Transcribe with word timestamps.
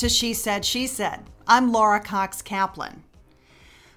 To 0.00 0.08
She 0.08 0.32
Said, 0.32 0.64
She 0.64 0.86
Said. 0.86 1.24
I'm 1.46 1.72
Laura 1.72 2.00
Cox 2.00 2.40
Kaplan. 2.40 3.04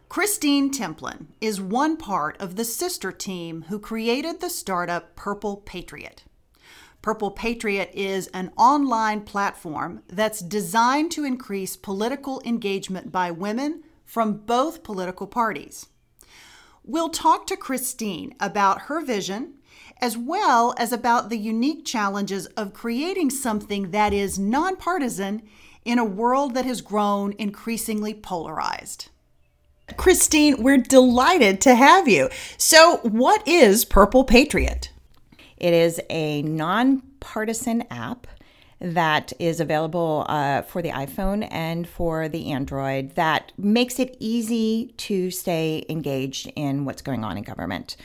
Christine 0.10 0.70
Templin 0.70 1.28
is 1.40 1.62
one 1.62 1.96
part 1.96 2.36
of 2.42 2.58
the 2.58 2.66
sister 2.66 3.14
team 3.14 3.64
who 3.70 3.80
created 3.80 4.42
the 4.42 4.50
startup 4.50 5.16
Purple 5.16 5.56
Patriot. 5.56 6.26
Purple 7.02 7.32
Patriot 7.32 7.90
is 7.94 8.28
an 8.34 8.52
online 8.58 9.22
platform 9.22 10.04
that's 10.10 10.42
designed 10.42 11.10
to 11.14 11.24
increase 11.24 11.78
political 11.78 12.42
engagement 12.44 13.10
by 13.10 13.32
women 13.32 13.82
from 14.04 14.40
both 14.40 14.84
political 14.84 15.26
parties. 15.26 15.86
We'll 16.84 17.12
talk 17.12 17.48
to 17.48 17.56
Christine 17.56 18.36
about 18.42 18.82
her 18.82 19.00
vision 19.00 19.54
as 20.02 20.18
well 20.18 20.76
as 20.78 20.92
about 20.92 21.30
the 21.30 21.38
unique 21.38 21.86
challenges 21.86 22.46
of 22.48 22.74
creating 22.74 23.30
something 23.30 23.92
that 23.92 24.12
is 24.12 24.38
nonpartisan 24.38 25.42
in 25.86 26.00
a 26.00 26.06
world 26.06 26.54
that 26.54 26.66
has 26.66 26.82
grown 26.82 27.34
increasingly 27.34 28.14
polarized. 28.14 29.10
Christine, 29.98 30.64
we're 30.64 30.78
delighted 30.78 31.60
to 31.62 31.76
have 31.76 32.08
you. 32.08 32.30
So, 32.58 32.98
what 33.04 33.46
is 33.48 33.86
Purple 33.86 34.24
Patriot? 34.24 34.92
It 35.58 35.74
is 35.74 36.02
a 36.10 36.42
nonpartisan 36.42 37.84
app 37.90 38.28
that 38.80 39.32
is 39.40 39.62
available 39.62 40.26
uh, 40.28 40.62
for 40.62 40.82
the 40.82 40.90
iPhone 40.90 41.48
and 41.50 41.88
for 41.88 42.28
the 42.28 42.52
Android 42.52 43.16
that 43.16 43.54
makes 43.58 43.98
it 43.98 44.18
easy 44.20 44.94
to 44.98 45.32
stay 45.32 45.86
engaged 45.88 46.52
in 46.56 46.84
what's 46.84 47.02
going 47.02 47.24
on 47.24 47.38
in 47.38 47.44
government. 47.44 47.96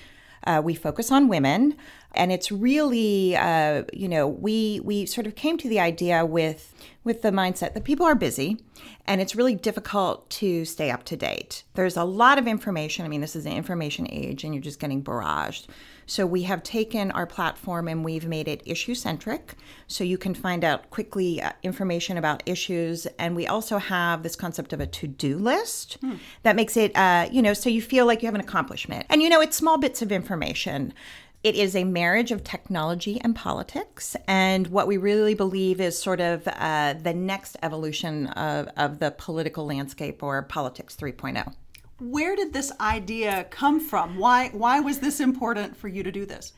Uh, 0.48 0.62
we 0.64 0.74
focus 0.74 1.12
on 1.12 1.28
women, 1.28 1.76
and 2.14 2.32
it's 2.32 2.50
really, 2.50 3.36
uh, 3.36 3.82
you 3.92 4.08
know, 4.08 4.26
we 4.26 4.80
we 4.82 5.04
sort 5.04 5.26
of 5.26 5.34
came 5.34 5.58
to 5.58 5.68
the 5.68 5.78
idea 5.78 6.24
with 6.24 6.74
with 7.04 7.20
the 7.20 7.30
mindset 7.30 7.74
that 7.74 7.84
people 7.84 8.06
are 8.06 8.14
busy, 8.14 8.56
and 9.06 9.20
it's 9.20 9.36
really 9.36 9.54
difficult 9.54 10.28
to 10.30 10.64
stay 10.64 10.90
up 10.90 11.04
to 11.04 11.16
date. 11.16 11.64
There's 11.74 11.98
a 11.98 12.04
lot 12.04 12.38
of 12.38 12.46
information. 12.46 13.04
I 13.04 13.08
mean, 13.08 13.20
this 13.20 13.36
is 13.36 13.44
an 13.44 13.52
information 13.52 14.06
age, 14.10 14.42
and 14.42 14.54
you're 14.54 14.62
just 14.62 14.80
getting 14.80 15.02
barraged. 15.04 15.66
So 16.08 16.26
we 16.26 16.44
have 16.44 16.62
taken 16.62 17.10
our 17.10 17.26
platform 17.26 17.86
and 17.86 18.02
we've 18.02 18.26
made 18.26 18.48
it 18.48 18.62
issue 18.64 18.94
centric. 18.94 19.54
So 19.88 20.04
you 20.04 20.16
can 20.16 20.34
find 20.34 20.64
out 20.64 20.88
quickly 20.88 21.40
uh, 21.42 21.52
information 21.62 22.16
about 22.16 22.42
issues. 22.46 23.06
And 23.18 23.36
we 23.36 23.46
also 23.46 23.76
have 23.76 24.22
this 24.22 24.34
concept 24.34 24.72
of 24.72 24.80
a 24.80 24.86
to 24.86 25.06
do 25.06 25.36
list 25.36 25.98
hmm. 26.00 26.14
that 26.44 26.56
makes 26.56 26.78
it, 26.78 26.96
uh, 26.96 27.28
you 27.30 27.42
know, 27.42 27.52
so 27.52 27.68
you 27.68 27.82
feel 27.82 28.06
like 28.06 28.22
you 28.22 28.26
have 28.26 28.34
an 28.34 28.40
accomplishment. 28.40 29.04
And, 29.10 29.20
you 29.20 29.28
know, 29.28 29.42
it's 29.42 29.56
small 29.56 29.76
bits 29.76 30.00
of 30.00 30.10
information. 30.10 30.94
It 31.44 31.54
is 31.54 31.76
a 31.76 31.84
marriage 31.84 32.32
of 32.32 32.42
technology 32.42 33.20
and 33.20 33.36
politics. 33.36 34.16
And 34.26 34.68
what 34.68 34.86
we 34.86 34.96
really 34.96 35.34
believe 35.34 35.78
is 35.78 36.00
sort 36.00 36.22
of 36.22 36.48
uh, 36.48 36.94
the 36.94 37.12
next 37.12 37.58
evolution 37.62 38.28
of, 38.28 38.68
of 38.78 38.98
the 38.98 39.10
political 39.10 39.66
landscape 39.66 40.22
or 40.22 40.42
politics 40.42 40.96
3.0 40.96 41.54
where 41.98 42.36
did 42.36 42.52
this 42.52 42.72
idea 42.80 43.46
come 43.50 43.80
from? 43.80 44.16
Why 44.18 44.48
why 44.48 44.80
was 44.80 45.00
this 45.00 45.20
important 45.20 45.76
for 45.76 45.88
you 45.88 46.02
to 46.02 46.12
do 46.12 46.24
this? 46.24 46.52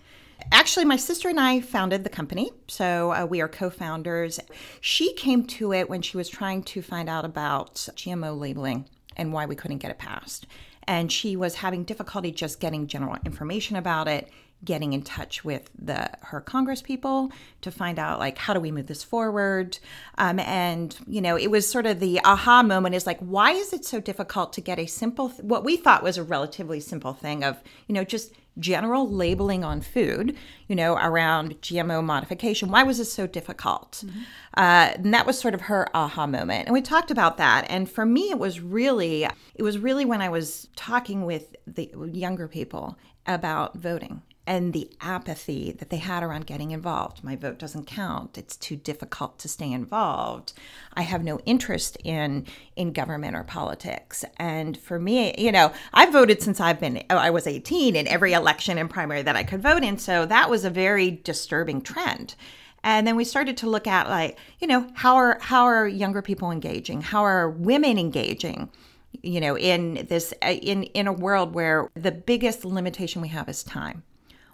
Actually, 0.52 0.86
my 0.86 0.96
sister 0.96 1.28
and 1.28 1.38
I 1.38 1.60
founded 1.60 2.02
the 2.02 2.10
company, 2.10 2.50
so 2.66 3.12
uh, 3.12 3.26
we 3.26 3.42
are 3.42 3.48
co-founders. 3.48 4.40
She 4.80 5.12
came 5.12 5.44
to 5.48 5.72
it 5.74 5.88
when 5.90 6.00
she 6.00 6.16
was 6.16 6.30
trying 6.30 6.62
to 6.64 6.80
find 6.80 7.10
out 7.10 7.26
about 7.26 7.74
GMO 7.74 8.38
labeling 8.38 8.86
and 9.16 9.34
why 9.34 9.44
we 9.44 9.54
couldn't 9.54 9.78
get 9.78 9.90
it 9.90 9.98
passed. 9.98 10.46
And 10.84 11.12
she 11.12 11.36
was 11.36 11.56
having 11.56 11.84
difficulty 11.84 12.32
just 12.32 12.58
getting 12.58 12.86
general 12.86 13.16
information 13.24 13.76
about 13.76 14.08
it 14.08 14.30
getting 14.64 14.92
in 14.92 15.02
touch 15.02 15.44
with 15.44 15.70
the 15.78 16.10
her 16.22 16.40
congress 16.40 16.82
people 16.82 17.30
to 17.62 17.70
find 17.70 17.98
out 17.98 18.18
like 18.18 18.36
how 18.36 18.52
do 18.52 18.60
we 18.60 18.70
move 18.70 18.86
this 18.86 19.02
forward? 19.02 19.78
Um, 20.18 20.38
and 20.40 20.96
you 21.06 21.20
know 21.20 21.36
it 21.36 21.50
was 21.50 21.68
sort 21.68 21.86
of 21.86 22.00
the 22.00 22.20
aha 22.24 22.62
moment 22.62 22.94
is 22.94 23.06
like 23.06 23.18
why 23.20 23.52
is 23.52 23.72
it 23.72 23.84
so 23.84 24.00
difficult 24.00 24.52
to 24.54 24.60
get 24.60 24.78
a 24.78 24.86
simple 24.86 25.30
th- 25.30 25.42
what 25.42 25.64
we 25.64 25.76
thought 25.76 26.02
was 26.02 26.18
a 26.18 26.22
relatively 26.22 26.80
simple 26.80 27.14
thing 27.14 27.42
of 27.42 27.62
you 27.86 27.94
know 27.94 28.04
just 28.04 28.34
general 28.58 29.08
labeling 29.08 29.64
on 29.64 29.80
food 29.80 30.36
you 30.68 30.76
know 30.76 30.96
around 30.96 31.60
gmo 31.62 32.04
modification. 32.04 32.70
Why 32.70 32.82
was 32.82 32.98
this 32.98 33.12
so 33.12 33.26
difficult? 33.26 34.02
Mm-hmm. 34.04 34.20
uh, 34.54 34.92
and 34.94 35.14
that 35.14 35.26
was 35.26 35.38
sort 35.38 35.54
of 35.54 35.62
her 35.62 35.88
aha 35.94 36.26
moment. 36.26 36.66
And 36.66 36.74
we 36.74 36.82
talked 36.82 37.10
about 37.10 37.38
that. 37.38 37.66
And 37.70 37.90
for 37.90 38.04
me 38.04 38.30
it 38.30 38.38
was 38.38 38.60
really 38.60 39.24
it 39.54 39.62
was 39.62 39.78
really 39.78 40.04
when 40.04 40.20
i 40.20 40.28
was 40.28 40.68
talking 40.76 41.24
with 41.24 41.56
the 41.66 41.90
younger 42.12 42.46
people 42.46 42.98
about 43.26 43.76
voting 43.76 44.22
and 44.46 44.72
the 44.72 44.90
apathy 45.00 45.72
that 45.72 45.90
they 45.90 45.98
had 45.98 46.22
around 46.22 46.46
getting 46.46 46.70
involved. 46.70 47.22
My 47.22 47.36
vote 47.36 47.58
doesn't 47.58 47.86
count. 47.86 48.38
It's 48.38 48.56
too 48.56 48.74
difficult 48.74 49.38
to 49.40 49.48
stay 49.48 49.70
involved. 49.70 50.54
I 50.94 51.02
have 51.02 51.22
no 51.22 51.38
interest 51.40 51.96
in 52.04 52.46
in 52.74 52.92
government 52.92 53.36
or 53.36 53.44
politics. 53.44 54.24
And 54.38 54.76
for 54.76 54.98
me, 54.98 55.34
you 55.36 55.52
know, 55.52 55.72
I've 55.92 56.12
voted 56.12 56.42
since 56.42 56.58
I've 56.58 56.80
been 56.80 57.02
I 57.10 57.30
was 57.30 57.46
18 57.46 57.94
in 57.96 58.08
every 58.08 58.32
election 58.32 58.78
and 58.78 58.88
primary 58.88 59.22
that 59.22 59.36
I 59.36 59.44
could 59.44 59.62
vote 59.62 59.84
in. 59.84 59.98
So 59.98 60.26
that 60.26 60.48
was 60.48 60.64
a 60.64 60.70
very 60.70 61.10
disturbing 61.10 61.82
trend. 61.82 62.34
And 62.82 63.06
then 63.06 63.16
we 63.16 63.24
started 63.24 63.58
to 63.58 63.68
look 63.68 63.86
at 63.86 64.08
like, 64.08 64.38
you 64.58 64.66
know, 64.66 64.90
how 64.94 65.16
are 65.16 65.38
how 65.40 65.64
are 65.64 65.86
younger 65.86 66.22
people 66.22 66.50
engaging? 66.50 67.02
How 67.02 67.22
are 67.24 67.50
women 67.50 67.98
engaging? 67.98 68.70
You 69.22 69.40
know, 69.40 69.56
in 69.56 70.06
this 70.08 70.32
in 70.42 70.84
in 70.84 71.06
a 71.06 71.12
world 71.12 71.54
where 71.54 71.90
the 71.94 72.12
biggest 72.12 72.64
limitation 72.64 73.20
we 73.20 73.28
have 73.28 73.48
is 73.48 73.62
time 73.62 74.02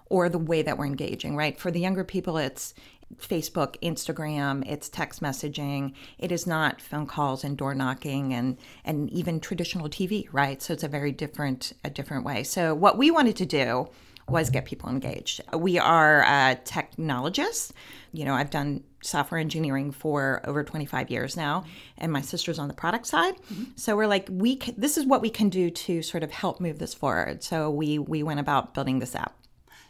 or 0.09 0.29
the 0.29 0.39
way 0.39 0.63
that 0.63 0.79
we're 0.79 0.87
engaging, 0.87 1.37
right? 1.37 1.59
For 1.59 1.71
the 1.71 1.81
younger 1.81 2.05
people, 2.05 2.37
it's 2.37 2.75
Facebook, 3.17 3.77
Instagram, 3.83 4.67
it's 4.67 4.89
text 4.89 5.23
messaging. 5.23 5.93
It 6.19 6.33
is 6.33 6.47
not 6.47 6.81
phone 6.81 7.07
calls 7.07 7.45
and 7.45 7.57
door 7.57 7.75
knocking 7.75 8.35
and 8.35 8.59
and 8.85 9.11
even 9.11 9.41
traditional 9.41 9.89
TV, 9.89 10.29
right? 10.33 10.61
So 10.61 10.73
it's 10.73 10.83
a 10.83 10.89
very 10.89 11.13
different 11.13 11.73
a 11.85 11.91
different 11.91 12.25
way. 12.25 12.43
So 12.43 12.75
what 12.75 12.99
we 12.99 13.11
wanted 13.11 13.37
to 13.37 13.47
do 13.47 13.89
was 14.29 14.51
get 14.51 14.65
people 14.65 14.89
engaged. 14.89 15.41
We 15.57 15.79
are 15.79 16.25
uh, 16.25 16.57
technologists. 16.65 17.73
You 18.13 18.25
know, 18.25 18.35
I've 18.35 18.51
done 18.51 18.83
software 19.03 19.41
engineering 19.41 19.93
for 19.93 20.43
over 20.45 20.65
25 20.65 21.11
years 21.11 21.37
now 21.37 21.65
and 21.99 22.11
my 22.11 22.21
sister's 22.21 22.59
on 22.59 22.67
the 22.67 22.75
product 22.75 23.07
side 23.07 23.37
mm-hmm. 23.37 23.65
so 23.77 23.95
we're 23.95 24.07
like 24.07 24.27
we 24.29 24.57
can, 24.57 24.75
this 24.77 24.97
is 24.97 25.07
what 25.07 25.23
we 25.23 25.31
can 25.31 25.49
do 25.49 25.71
to 25.71 26.03
sort 26.03 26.25
of 26.25 26.31
help 26.33 26.61
move 26.61 26.81
this 26.81 26.93
forward 26.93 27.41
so 27.41 27.71
we 27.71 28.01
we 28.01 28.25
went 28.25 28.41
about 28.41 28.75
building 28.75 28.99
this 28.99 29.15
app 29.15 29.37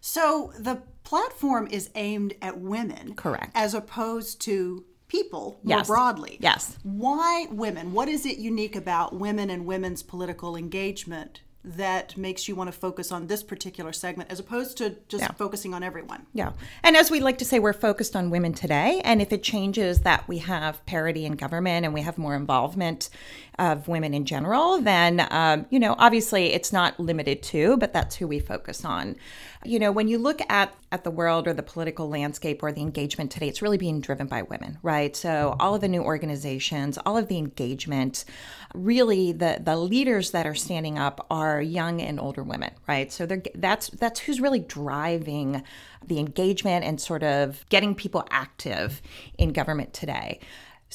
so 0.01 0.53
the 0.59 0.83
platform 1.05 1.69
is 1.71 1.91
aimed 1.95 2.35
at 2.43 2.59
women. 2.59 3.15
Correct. 3.15 3.53
As 3.55 3.75
opposed 3.75 4.41
to 4.43 4.85
people 5.09 5.61
more 5.63 5.79
yes. 5.79 5.87
broadly. 5.87 6.39
Yes. 6.41 6.79
Why 6.83 7.47
women? 7.51 7.93
What 7.93 8.09
is 8.09 8.27
it 8.27 8.39
unique 8.39 8.77
about 8.77 9.15
women 9.15 9.51
and 9.51 9.67
women's 9.67 10.03
political 10.03 10.57
engagement 10.57 11.43
that 11.67 12.17
makes 12.17 12.47
you 12.47 12.55
want 12.55 12.69
to 12.73 12.79
focus 12.79 13.11
on 13.11 13.27
this 13.27 13.43
particular 13.43 13.93
segment 13.93 14.31
as 14.31 14.39
opposed 14.39 14.79
to 14.79 14.97
just 15.09 15.23
yeah. 15.23 15.33
focusing 15.33 15.75
on 15.75 15.83
everyone. 15.83 16.25
Yeah. 16.33 16.53
And 16.85 16.97
as 16.97 17.11
we 17.11 17.19
like 17.19 17.39
to 17.39 17.45
say, 17.45 17.59
we're 17.59 17.73
focused 17.73 18.15
on 18.15 18.31
women 18.31 18.53
today. 18.53 19.01
And 19.05 19.21
if 19.21 19.33
it 19.33 19.43
changes 19.43 20.03
that 20.03 20.29
we 20.29 20.39
have 20.39 20.85
parity 20.87 21.27
in 21.27 21.33
government 21.33 21.85
and 21.85 21.93
we 21.93 22.03
have 22.03 22.19
more 22.19 22.37
involvement 22.37 23.11
of 23.59 23.89
women 23.89 24.15
in 24.15 24.25
general, 24.25 24.81
then, 24.81 25.27
um, 25.31 25.67
you 25.71 25.79
know, 25.79 25.95
obviously 25.99 26.53
it's 26.53 26.73
not 26.73 26.99
limited 27.01 27.43
to, 27.43 27.77
but 27.79 27.93
that's 27.93 28.17
who 28.17 28.27
we 28.27 28.39
focus 28.39 28.85
on. 28.85 29.17
You 29.65 29.79
know, 29.79 29.91
when 29.91 30.09
you 30.09 30.19
look 30.19 30.41
at, 30.49 30.75
at 30.93 31.05
the 31.05 31.11
world 31.11 31.49
or 31.49 31.55
the 31.55 31.63
political 31.63 32.09
landscape 32.09 32.63
or 32.63 32.71
the 32.71 32.83
engagement 32.83 33.31
today, 33.31 33.49
it's 33.49 33.63
really 33.63 33.79
being 33.79 34.01
driven 34.01 34.27
by 34.27 34.43
women, 34.43 34.79
right? 34.83 35.17
So 35.17 35.57
all 35.59 35.75
of 35.75 35.81
the 35.81 35.89
new 35.89 36.03
organizations, 36.03 36.99
all 37.05 37.17
of 37.17 37.29
the 37.29 37.39
engagement, 37.39 38.25
really 38.75 39.33
the, 39.33 39.61
the 39.63 39.77
leaders 39.77 40.31
that 40.33 40.47
are 40.47 40.55
standing 40.55 40.99
up 40.99 41.27
are 41.31 41.61
young 41.61 42.01
and 42.01 42.21
older 42.21 42.43
women, 42.43 42.73
right? 42.87 43.11
So 43.13 43.27
they're, 43.27 43.43
that's 43.55 43.89
that's 43.89 44.21
who's 44.21 44.41
really 44.41 44.61
driving 44.61 45.63
the 46.07 46.19
engagement 46.19 46.85
and 46.85 47.01
sort 47.01 47.23
of 47.23 47.65
getting 47.69 47.95
people 47.95 48.27
active 48.31 49.03
in 49.39 49.53
government 49.53 49.93
today. 49.93 50.41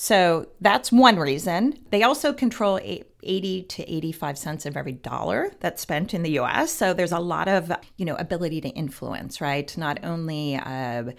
So 0.01 0.47
that's 0.59 0.91
one 0.91 1.17
reason. 1.19 1.77
They 1.91 2.01
also 2.01 2.33
control 2.33 2.79
80 2.81 3.61
to 3.61 3.83
85 3.87 4.35
cents 4.35 4.65
of 4.65 4.75
every 4.75 4.93
dollar 4.93 5.51
that's 5.59 5.79
spent 5.79 6.15
in 6.15 6.23
the 6.23 6.39
US. 6.39 6.71
So 6.71 6.95
there's 6.95 7.11
a 7.11 7.19
lot 7.19 7.47
of, 7.47 7.71
you 7.97 8.05
know, 8.05 8.15
ability 8.15 8.61
to 8.61 8.69
influence, 8.69 9.41
right? 9.41 9.77
Not 9.77 10.03
only 10.03 10.55
uh, 10.55 11.11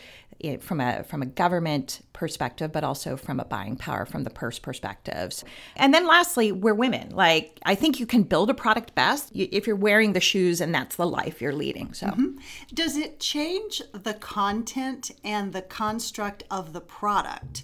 from 0.59 0.81
a 0.81 1.05
from 1.05 1.23
a 1.23 1.27
government 1.27 2.01
perspective, 2.13 2.73
but 2.73 2.83
also 2.83 3.17
from 3.17 3.39
a 3.39 3.45
buying 3.45 3.77
power 3.77 4.05
from 4.05 4.25
the 4.25 4.31
purse 4.31 4.59
perspectives. 4.59 5.45
And 5.77 5.95
then 5.95 6.05
lastly, 6.05 6.51
we're 6.51 6.75
women. 6.75 7.11
Like 7.11 7.61
I 7.65 7.77
think 7.77 8.01
you 8.01 8.07
can 8.07 8.25
build 8.25 8.51
a 8.51 8.55
product 8.55 8.97
best 8.97 9.31
if 9.33 9.65
you're 9.65 9.77
wearing 9.77 10.13
the 10.13 10.21
shoes 10.21 10.61
and 10.61 10.75
that's 10.75 10.97
the 10.97 11.07
life 11.07 11.41
you're 11.41 11.55
leading. 11.55 11.95
So, 11.95 12.09
mm-hmm. 12.09 12.39
does 12.75 12.97
it 12.97 13.21
change 13.21 13.81
the 13.93 14.15
content 14.15 15.13
and 15.23 15.53
the 15.53 15.63
construct 15.63 16.43
of 16.51 16.73
the 16.73 16.81
product 16.81 17.63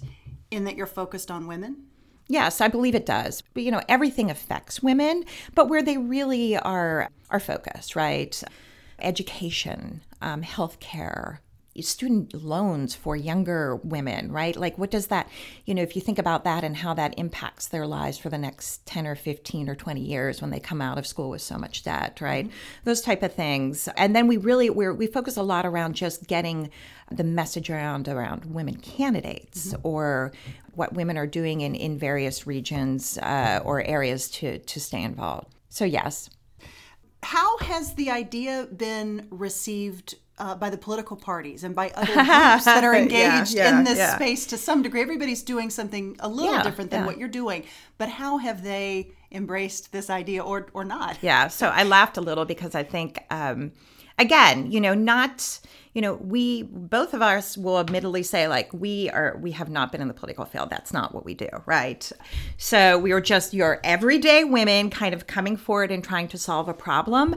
in 0.51 0.63
that 0.65 0.75
you're 0.75 0.87
focused 0.87 1.31
on 1.31 1.47
women? 1.47 1.85
Yes, 2.27 2.61
I 2.61 2.67
believe 2.67 2.95
it 2.95 3.05
does. 3.05 3.41
But 3.53 3.63
you 3.63 3.71
know, 3.71 3.81
everything 3.89 4.29
affects 4.29 4.83
women, 4.83 5.25
but 5.55 5.67
where 5.67 5.81
they 5.81 5.97
really 5.97 6.57
are 6.57 7.09
are 7.29 7.39
focused, 7.39 7.95
right? 7.95 8.41
Education, 8.99 10.01
um, 10.21 10.43
healthcare, 10.43 11.39
student 11.81 12.33
loans 12.33 12.95
for 12.95 13.15
younger 13.15 13.77
women, 13.77 14.31
right? 14.31 14.55
Like, 14.55 14.77
what 14.77 14.91
does 14.91 15.07
that, 15.07 15.29
you 15.65 15.73
know, 15.73 15.81
if 15.81 15.95
you 15.95 16.01
think 16.01 16.19
about 16.19 16.43
that 16.43 16.63
and 16.63 16.77
how 16.77 16.93
that 16.93 17.17
impacts 17.17 17.67
their 17.67 17.87
lives 17.87 18.17
for 18.17 18.29
the 18.29 18.37
next 18.37 18.85
10 18.85 19.07
or 19.07 19.15
15 19.15 19.69
or 19.69 19.75
20 19.75 20.01
years 20.01 20.41
when 20.41 20.51
they 20.51 20.59
come 20.59 20.81
out 20.81 20.97
of 20.97 21.07
school 21.07 21.29
with 21.29 21.41
so 21.41 21.57
much 21.57 21.83
debt, 21.83 22.19
right? 22.21 22.45
Mm-hmm. 22.45 22.55
Those 22.83 23.01
type 23.01 23.23
of 23.23 23.33
things. 23.33 23.87
And 23.97 24.15
then 24.15 24.27
we 24.27 24.37
really, 24.37 24.69
we 24.69 24.89
we 24.91 25.07
focus 25.07 25.37
a 25.37 25.43
lot 25.43 25.65
around 25.65 25.95
just 25.95 26.27
getting 26.27 26.69
the 27.11 27.23
message 27.23 27.69
around 27.69 28.07
around 28.07 28.45
women 28.45 28.75
candidates 28.75 29.73
mm-hmm. 29.73 29.87
or 29.87 30.31
what 30.75 30.93
women 30.93 31.17
are 31.17 31.27
doing 31.27 31.61
in, 31.61 31.75
in 31.75 31.97
various 31.97 32.47
regions 32.47 33.17
uh, 33.17 33.59
or 33.63 33.81
areas 33.83 34.29
to, 34.29 34.59
to 34.59 34.79
stay 34.79 35.01
involved. 35.01 35.47
So, 35.69 35.85
yes. 35.85 36.29
How 37.23 37.57
has 37.59 37.95
the 37.95 38.11
idea 38.11 38.67
been 38.71 39.27
received 39.29 40.15
uh, 40.39 40.55
by 40.55 40.69
the 40.69 40.77
political 40.77 41.17
parties 41.17 41.63
and 41.63 41.75
by 41.75 41.91
other 41.95 42.13
groups 42.13 42.65
that 42.65 42.83
are 42.83 42.95
engaged 42.95 43.53
yeah, 43.53 43.69
yeah, 43.69 43.77
in 43.77 43.83
this 43.83 43.97
yeah. 43.97 44.15
space 44.15 44.45
to 44.47 44.57
some 44.57 44.81
degree. 44.81 45.01
Everybody's 45.01 45.43
doing 45.43 45.69
something 45.69 46.15
a 46.19 46.29
little 46.29 46.61
different 46.63 46.91
than 46.91 47.05
what 47.05 47.17
you're 47.17 47.27
doing. 47.27 47.65
But 47.97 48.09
how 48.09 48.37
have 48.37 48.63
they 48.63 49.11
embraced 49.31 49.91
this 49.91 50.09
idea 50.09 50.43
or, 50.43 50.67
or 50.73 50.83
not? 50.83 51.17
Yeah, 51.21 51.47
so 51.49 51.67
I 51.67 51.83
laughed 51.83 52.17
a 52.17 52.21
little 52.21 52.45
because 52.45 52.73
I 52.73 52.83
think, 52.83 53.19
um, 53.29 53.73
again, 54.17 54.71
you 54.71 54.81
know, 54.81 54.93
not 54.93 55.59
you 55.93 56.01
know 56.01 56.13
we 56.13 56.63
both 56.63 57.13
of 57.13 57.21
us 57.21 57.57
will 57.57 57.79
admittedly 57.79 58.23
say 58.23 58.47
like 58.47 58.71
we 58.73 59.09
are 59.09 59.37
we 59.41 59.51
have 59.51 59.69
not 59.69 59.91
been 59.91 60.01
in 60.01 60.07
the 60.07 60.13
political 60.13 60.45
field 60.45 60.69
that's 60.69 60.93
not 60.93 61.13
what 61.13 61.25
we 61.25 61.33
do 61.33 61.49
right 61.65 62.11
so 62.57 62.97
we 62.97 63.11
are 63.11 63.19
just 63.19 63.53
your 63.53 63.79
everyday 63.83 64.43
women 64.43 64.89
kind 64.89 65.13
of 65.13 65.25
coming 65.27 65.57
forward 65.57 65.91
and 65.91 66.03
trying 66.03 66.27
to 66.27 66.37
solve 66.37 66.69
a 66.69 66.73
problem 66.73 67.35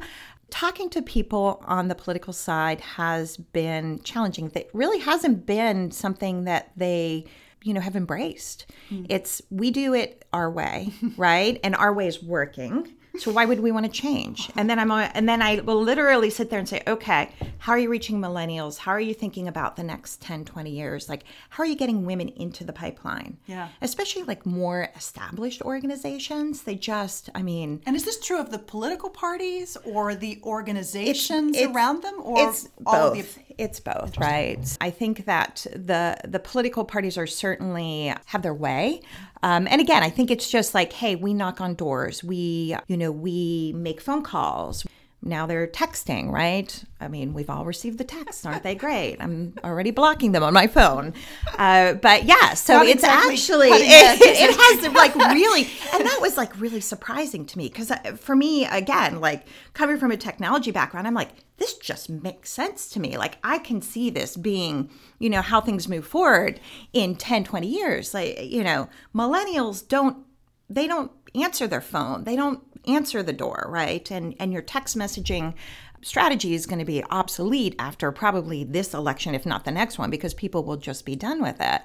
talking 0.52 0.90
to 0.90 1.02
people 1.02 1.64
on 1.66 1.88
the 1.88 1.94
political 1.94 2.32
side 2.32 2.81
has 2.82 3.37
been 3.38 4.00
challenging. 4.04 4.50
That 4.50 4.69
really 4.72 4.99
hasn't 4.99 5.46
been 5.46 5.90
something 5.90 6.44
that 6.44 6.70
they 6.76 7.25
you 7.64 7.72
know 7.72 7.81
have 7.81 7.94
embraced 7.94 8.66
mm. 8.90 9.06
it's 9.08 9.40
we 9.49 9.70
do 9.70 9.94
it 9.94 10.25
our 10.32 10.50
way 10.50 10.93
right 11.16 11.60
and 11.62 11.76
our 11.76 11.93
way 11.93 12.08
is 12.08 12.20
working 12.20 12.93
so 13.18 13.30
why 13.30 13.44
would 13.44 13.60
we 13.60 13.72
want 13.72 13.84
to 13.86 13.92
change? 13.92 14.50
And 14.56 14.68
then 14.70 14.78
I'm 14.78 14.90
and 14.90 15.28
then 15.28 15.42
I 15.42 15.60
will 15.60 15.80
literally 15.82 16.30
sit 16.30 16.50
there 16.50 16.58
and 16.58 16.68
say, 16.68 16.82
okay, 16.86 17.30
how 17.58 17.72
are 17.72 17.78
you 17.78 17.90
reaching 17.90 18.20
millennials? 18.20 18.78
How 18.78 18.92
are 18.92 19.00
you 19.00 19.14
thinking 19.14 19.48
about 19.48 19.76
the 19.76 19.82
next 19.82 20.20
10, 20.22 20.44
20 20.44 20.70
years? 20.70 21.08
Like 21.08 21.24
how 21.50 21.62
are 21.62 21.66
you 21.66 21.76
getting 21.76 22.06
women 22.06 22.28
into 22.28 22.64
the 22.64 22.72
pipeline? 22.72 23.38
Yeah. 23.46 23.68
Especially 23.80 24.22
like 24.22 24.46
more 24.46 24.88
established 24.96 25.62
organizations. 25.62 26.62
They 26.62 26.74
just, 26.74 27.28
I 27.34 27.42
mean 27.42 27.82
And 27.86 27.96
is 27.96 28.04
this 28.04 28.18
true 28.18 28.38
of 28.38 28.50
the 28.50 28.58
political 28.58 29.10
parties 29.10 29.76
or 29.84 30.14
the 30.14 30.40
organizations 30.42 31.56
it's, 31.56 31.66
it's, 31.66 31.74
around 31.74 32.02
them 32.02 32.14
or 32.22 32.48
it's 32.48 32.68
both. 32.80 33.36
The... 33.36 33.42
It's 33.58 33.80
both, 33.80 34.16
right? 34.18 34.58
I 34.80 34.90
think 34.90 35.26
that 35.26 35.66
the 35.74 36.16
the 36.24 36.38
political 36.38 36.84
parties 36.84 37.18
are 37.18 37.26
certainly 37.26 38.14
have 38.26 38.40
their 38.42 38.54
way. 38.54 39.02
Um, 39.42 39.66
and 39.68 39.80
again, 39.80 40.02
I 40.02 40.10
think 40.10 40.30
it's 40.30 40.50
just 40.50 40.74
like, 40.74 40.92
hey, 40.92 41.16
we 41.16 41.34
knock 41.34 41.60
on 41.60 41.74
doors, 41.74 42.22
we, 42.22 42.76
you 42.86 42.96
know, 42.96 43.10
we 43.10 43.72
make 43.74 44.00
phone 44.00 44.22
calls. 44.22 44.86
Now 45.24 45.46
they're 45.46 45.68
texting, 45.68 46.32
right? 46.32 46.82
I 47.00 47.06
mean, 47.06 47.32
we've 47.32 47.48
all 47.48 47.64
received 47.64 47.98
the 47.98 48.04
texts, 48.04 48.44
aren't 48.44 48.64
they 48.64 48.74
great? 48.74 49.18
I'm 49.20 49.54
already 49.62 49.92
blocking 49.92 50.32
them 50.32 50.42
on 50.42 50.52
my 50.52 50.66
phone. 50.66 51.14
Uh, 51.56 51.94
but 51.94 52.24
yeah, 52.24 52.54
so 52.54 52.78
Not 52.78 52.86
it's 52.86 53.04
exactly 53.04 53.34
actually, 53.34 53.68
it, 53.72 54.20
it, 54.20 54.56
has 54.56 54.92
like 54.94 55.14
really, 55.14 55.62
and 55.94 56.04
that 56.04 56.18
was 56.20 56.36
like 56.36 56.58
really 56.60 56.80
surprising 56.80 57.46
to 57.46 57.58
me 57.58 57.68
because 57.68 57.92
uh, 57.92 57.98
for 58.16 58.34
me, 58.34 58.66
again, 58.66 59.20
like 59.20 59.46
coming 59.74 59.96
from 59.96 60.10
a 60.10 60.16
technology 60.16 60.72
background, 60.72 61.06
I'm 61.06 61.14
like, 61.14 61.30
this 61.62 61.74
just 61.74 62.10
makes 62.10 62.50
sense 62.50 62.88
to 62.88 62.98
me. 62.98 63.16
Like 63.16 63.38
I 63.44 63.58
can 63.58 63.80
see 63.80 64.10
this 64.10 64.36
being, 64.36 64.90
you 65.20 65.30
know, 65.30 65.42
how 65.42 65.60
things 65.60 65.88
move 65.88 66.04
forward 66.04 66.58
in 66.92 67.14
10, 67.14 67.44
20 67.44 67.68
years. 67.68 68.12
Like, 68.12 68.50
you 68.50 68.64
know, 68.64 68.88
millennials 69.14 69.86
don't 69.86 70.26
they 70.68 70.88
don't 70.88 71.12
answer 71.36 71.68
their 71.68 71.80
phone. 71.80 72.24
They 72.24 72.34
don't 72.34 72.64
answer 72.88 73.22
the 73.22 73.32
door, 73.32 73.66
right? 73.68 74.10
And 74.10 74.34
and 74.40 74.52
your 74.52 74.62
text 74.62 74.98
messaging 74.98 75.54
strategy 76.02 76.52
is 76.52 76.66
going 76.66 76.80
to 76.80 76.84
be 76.84 77.04
obsolete 77.10 77.76
after 77.78 78.10
probably 78.10 78.64
this 78.64 78.92
election 78.92 79.32
if 79.32 79.46
not 79.46 79.64
the 79.64 79.70
next 79.70 79.98
one 79.98 80.10
because 80.10 80.34
people 80.34 80.64
will 80.64 80.76
just 80.76 81.06
be 81.06 81.14
done 81.14 81.40
with 81.40 81.60
it 81.60 81.80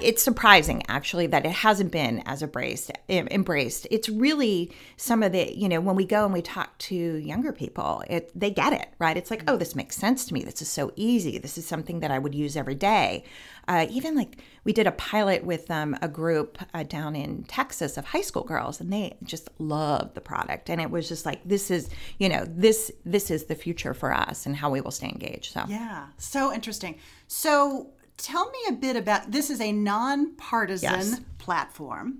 it's 0.00 0.22
surprising 0.22 0.82
actually 0.86 1.26
that 1.26 1.44
it 1.44 1.50
hasn't 1.50 1.90
been 1.90 2.22
as 2.24 2.42
embraced 2.42 2.90
embraced. 3.08 3.86
It's 3.90 4.08
really 4.08 4.72
some 4.96 5.22
of 5.22 5.32
the 5.32 5.56
you 5.56 5.68
know 5.68 5.80
when 5.80 5.96
we 5.96 6.04
go 6.04 6.24
and 6.24 6.32
we 6.32 6.42
talk 6.42 6.78
to 6.78 6.94
younger 6.94 7.52
people 7.52 8.04
it 8.08 8.30
they 8.38 8.50
get 8.50 8.72
it 8.72 8.88
right? 8.98 9.16
It's 9.16 9.30
like 9.30 9.42
oh 9.48 9.56
this 9.56 9.74
makes 9.74 9.96
sense 9.96 10.24
to 10.26 10.34
me. 10.34 10.44
This 10.44 10.62
is 10.62 10.68
so 10.68 10.92
easy. 10.94 11.38
This 11.38 11.58
is 11.58 11.66
something 11.66 12.00
that 12.00 12.10
i 12.10 12.18
would 12.18 12.34
use 12.34 12.56
every 12.56 12.76
day. 12.76 13.24
Uh, 13.66 13.86
even 13.90 14.14
like 14.14 14.38
we 14.64 14.72
did 14.72 14.86
a 14.86 14.92
pilot 14.92 15.44
with 15.44 15.70
um, 15.70 15.96
a 16.00 16.08
group 16.08 16.58
uh, 16.72 16.84
down 16.84 17.14
in 17.14 17.42
texas 17.44 17.98
of 17.98 18.06
high 18.06 18.22
school 18.22 18.44
girls 18.44 18.80
and 18.80 18.92
they 18.92 19.16
just 19.24 19.48
loved 19.58 20.14
the 20.14 20.20
product. 20.20 20.70
And 20.70 20.80
it 20.80 20.90
was 20.90 21.08
just 21.08 21.26
like 21.26 21.40
this 21.44 21.70
is 21.70 21.90
you 22.18 22.28
know 22.28 22.44
this 22.48 22.92
this 23.04 23.30
is 23.32 23.46
the 23.46 23.56
future 23.56 23.94
for 23.94 24.12
us 24.14 24.46
and 24.46 24.54
how 24.54 24.70
we 24.70 24.80
will 24.80 24.92
stay 24.92 25.08
engaged 25.08 25.52
so. 25.52 25.64
Yeah. 25.68 26.06
So 26.18 26.52
interesting. 26.52 26.98
So 27.26 27.90
tell 28.18 28.50
me 28.50 28.58
a 28.68 28.72
bit 28.72 28.96
about 28.96 29.30
this 29.30 29.48
is 29.48 29.60
a 29.60 29.72
nonpartisan 29.72 30.90
yes. 30.90 31.20
platform. 31.38 32.18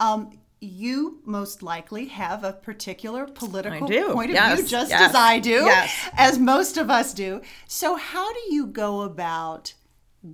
Um, 0.00 0.38
you 0.60 1.20
most 1.24 1.62
likely 1.62 2.06
have 2.06 2.42
a 2.42 2.52
particular 2.52 3.26
political 3.26 3.86
point 3.86 4.30
of 4.30 4.34
yes. 4.34 4.60
view, 4.60 4.68
just 4.68 4.90
yes. 4.90 5.10
as 5.10 5.14
I 5.14 5.38
do, 5.38 5.50
yes. 5.50 6.08
as 6.16 6.38
most 6.38 6.76
of 6.78 6.90
us 6.90 7.12
do. 7.12 7.42
So, 7.66 7.96
how 7.96 8.32
do 8.32 8.40
you 8.50 8.66
go 8.66 9.02
about 9.02 9.74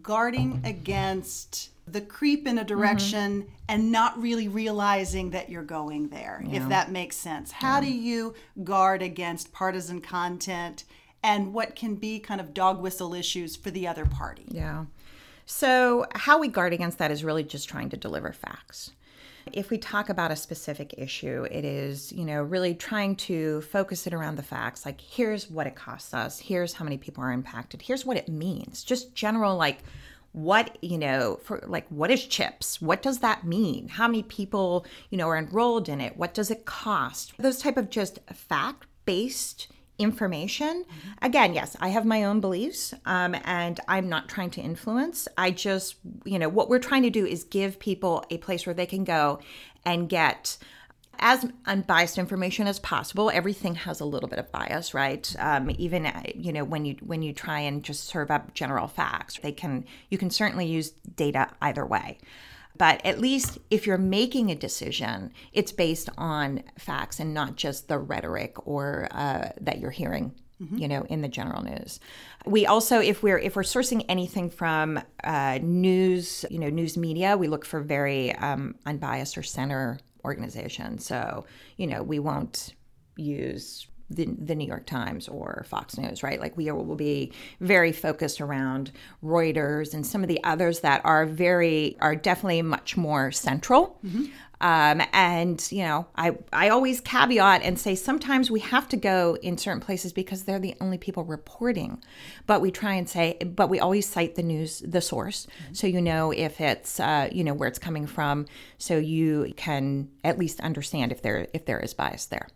guarding 0.01 0.63
against 0.65 1.71
the 1.87 2.01
creep 2.01 2.47
in 2.47 2.59
a 2.59 2.65
direction 2.65 3.43
mm-hmm. 3.43 3.53
and 3.69 3.91
not 3.91 4.21
really 4.21 4.47
realizing 4.47 5.31
that 5.31 5.51
you're 5.51 5.65
going 5.65 6.09
there, 6.09 6.43
yeah. 6.47 6.63
if 6.63 6.69
that 6.69 6.93
makes 6.93 7.17
sense? 7.17 7.51
How 7.51 7.81
yeah. 7.81 7.87
do 7.87 7.93
you 7.93 8.35
guard 8.63 9.03
against 9.03 9.53
partisan 9.53 10.01
content 10.01 10.85
and 11.23 11.53
what 11.53 11.77
can 11.77 11.95
be 11.95 12.19
kind 12.19 12.41
of 12.41 12.55
dog 12.55 12.81
whistle 12.81 13.15
issues 13.15 13.57
for 13.57 13.71
the 13.71 13.87
other 13.87 14.07
party. 14.07 14.47
Yeah. 14.49 14.87
So, 15.47 16.07
how 16.15 16.39
we 16.39 16.49
guard 16.49 16.73
against 16.73 16.99
that 16.99 17.11
is 17.11 17.25
really 17.25 17.45
just 17.45 17.69
trying 17.69 17.91
to 17.91 17.97
deliver 17.97 18.33
facts. 18.33 18.93
If 19.53 19.71
we 19.71 19.79
talk 19.79 20.09
about 20.09 20.31
a 20.31 20.37
specific 20.37 20.95
issue, 20.97 21.47
it 21.51 21.65
is, 21.65 22.13
you 22.13 22.25
know, 22.25 22.43
really 22.43 22.75
trying 22.75 23.17
to 23.17 23.61
focus 23.63 24.07
it 24.07 24.15
around 24.15 24.37
the 24.37 24.43
facts. 24.43 24.87
Like, 24.87 25.01
here's 25.01 25.51
what 25.51 25.67
it 25.67 25.75
costs 25.75 26.15
us, 26.15 26.39
here's 26.39 26.75
how 26.75 26.85
many 26.85 26.97
people 26.97 27.25
are 27.25 27.33
impacted, 27.33 27.83
here's 27.83 28.07
what 28.07 28.17
it 28.17 28.29
means. 28.29 28.85
Just 28.85 29.15
general, 29.15 29.57
like, 29.57 29.79
what 30.33 30.79
you 30.81 30.97
know 30.97 31.39
for 31.45 31.63
like 31.67 31.87
what 31.89 32.11
is 32.11 32.25
chips 32.27 32.81
what 32.81 33.03
does 33.03 33.19
that 33.19 33.45
mean 33.45 33.87
how 33.87 34.09
many 34.09 34.23
people 34.23 34.87
you 35.11 35.19
know 35.19 35.29
are 35.29 35.37
enrolled 35.37 35.91
in 35.91 36.01
it 36.01 36.17
what 36.17 36.33
does 36.33 36.51
it 36.51 36.65
cost 36.65 37.35
those 37.39 37.59
type 37.59 37.77
of 37.77 37.91
just 37.91 38.19
fact 38.33 38.87
based 39.05 39.69
information. 40.03 40.85
Again, 41.21 41.55
yes, 41.55 41.77
I 41.81 41.89
have 41.89 42.05
my 42.05 42.25
own 42.25 42.41
beliefs 42.41 42.95
um, 43.07 43.37
and 43.45 43.79
I'm 43.89 44.09
not 44.09 44.29
trying 44.29 44.51
to 44.51 44.61
influence. 44.61 45.29
I 45.37 45.51
just, 45.51 45.97
you 46.25 46.39
know, 46.39 46.49
what 46.49 46.69
we're 46.69 46.79
trying 46.79 47.03
to 47.03 47.11
do 47.11 47.25
is 47.25 47.45
give 47.45 47.79
people 47.79 48.25
a 48.31 48.39
place 48.39 48.67
where 48.67 48.75
they 48.75 48.87
can 48.87 49.05
go 49.05 49.41
and 49.85 50.09
get 50.09 50.59
as 51.19 51.47
unbiased 51.67 52.19
information 52.19 52.67
as 52.67 52.79
possible. 52.81 53.31
Everything 53.31 53.77
has 53.77 54.01
a 54.01 54.05
little 54.05 54.29
bit 54.29 54.39
of 54.39 54.51
bias, 54.51 54.93
right? 54.93 55.35
Um, 55.39 55.71
even 55.79 56.07
uh, 56.07 56.23
you 56.35 56.53
know 56.53 56.65
when 56.65 56.85
you 56.85 56.97
when 57.01 57.23
you 57.23 57.33
try 57.33 57.61
and 57.61 57.83
just 57.83 58.05
serve 58.05 58.31
up 58.31 58.55
general 58.55 58.89
facts, 58.89 59.39
they 59.41 59.53
can 59.53 59.85
you 60.11 60.19
can 60.19 60.31
certainly 60.31 60.67
use 60.67 60.91
data 60.91 61.49
either 61.61 61.87
way. 61.87 62.19
But 62.79 63.05
at 63.05 63.21
least 63.21 63.59
if 63.71 63.87
you're 63.87 63.99
making 63.99 64.51
a 64.51 64.55
decision, 64.55 65.33
it's 65.53 65.73
based 65.73 66.09
on 66.17 66.63
facts 66.79 67.21
and 67.21 67.35
not 67.35 67.57
just 67.57 67.89
the 67.89 67.99
rhetoric 67.99 68.67
or 68.67 69.09
uh, 69.11 69.51
that 69.61 69.79
you're 69.79 69.91
hearing. 69.91 70.35
Mm-hmm. 70.61 70.79
You 70.79 70.89
know, 70.89 71.03
in 71.09 71.23
the 71.23 71.29
general 71.29 71.63
news, 71.63 71.99
we 72.47 72.67
also, 72.67 73.01
if 73.01 73.21
we're 73.21 73.39
if 73.39 73.57
we're 73.57 73.63
sourcing 73.63 74.05
anything 74.09 74.49
from 74.49 75.01
uh, 75.25 75.59
news, 75.61 76.45
you 76.51 76.61
know, 76.61 76.69
news 76.69 76.97
media, 76.97 77.37
we 77.37 77.49
look 77.49 77.65
for 77.65 77.81
very 77.81 78.33
um, 78.37 78.77
unbiased 78.87 79.37
or 79.37 79.43
center 79.43 79.99
organization. 80.25 80.99
So, 80.99 81.47
you 81.77 81.89
know, 81.89 82.05
we 82.05 82.21
won't 82.21 82.75
use 83.17 83.89
the, 84.11 84.27
the 84.27 84.55
New 84.55 84.67
York 84.67 84.87
Times 84.87 85.29
or 85.29 85.65
Fox 85.69 85.97
News, 85.97 86.23
right? 86.23 86.41
Like 86.41 86.57
we 86.57 86.71
will 86.71 86.97
be 86.97 87.33
very 87.61 87.93
focused 87.93 88.41
around 88.41 88.93
Reuters 89.23 89.95
and 89.95 90.07
some 90.07 90.23
of 90.23 90.29
the 90.29 90.43
others 90.45 90.81
that 90.81 91.01
are 91.05 91.27
very 91.27 91.97
are 92.01 92.17
definitely 92.17 92.63
much 92.63 92.97
more 92.97 93.33
central. 93.33 93.99
Mm-hmm. 94.05 94.27
Um, 94.63 95.03
and 95.13 95.67
you 95.73 95.83
know, 95.83 96.07
I 96.15 96.39
I 96.53 96.69
always 96.69 97.01
caveat 97.01 97.63
and 97.63 97.79
say 97.79 97.97
sometimes 97.97 98.49
we 98.49 98.61
have 98.61 98.89
to 98.91 98.97
go 98.97 99.37
in 99.43 99.59
certain 99.59 99.81
places 99.81 100.13
because 100.13 100.45
they're 100.45 100.61
the 100.61 100.77
only 100.81 100.99
people 100.99 101.25
reporting. 101.25 102.03
But 102.47 102.61
we 102.61 102.71
try 102.71 102.95
and 102.95 103.09
say, 103.09 103.39
but 103.45 103.69
we 103.69 103.81
always 103.81 104.09
cite 104.09 104.37
the 104.37 104.45
news, 104.45 104.81
the 104.87 105.01
source, 105.01 105.47
mm-hmm. 105.47 105.75
so 105.75 105.89
you 105.89 106.01
know 106.01 106.31
if 106.31 106.61
it's 106.61 107.01
uh, 107.01 107.29
you 107.33 107.43
know 107.43 107.55
where 107.55 107.69
it's 107.69 107.81
coming 107.81 108.07
from, 108.07 108.47
so 108.79 108.99
you 108.99 109.53
can 109.57 110.09
at 110.23 110.39
least 110.39 110.61
understand 110.61 111.11
if 111.11 111.23
there 111.23 111.49
if 111.53 111.67
there 111.67 111.81
is 111.81 111.93
bias 111.93 112.27
there 112.27 112.47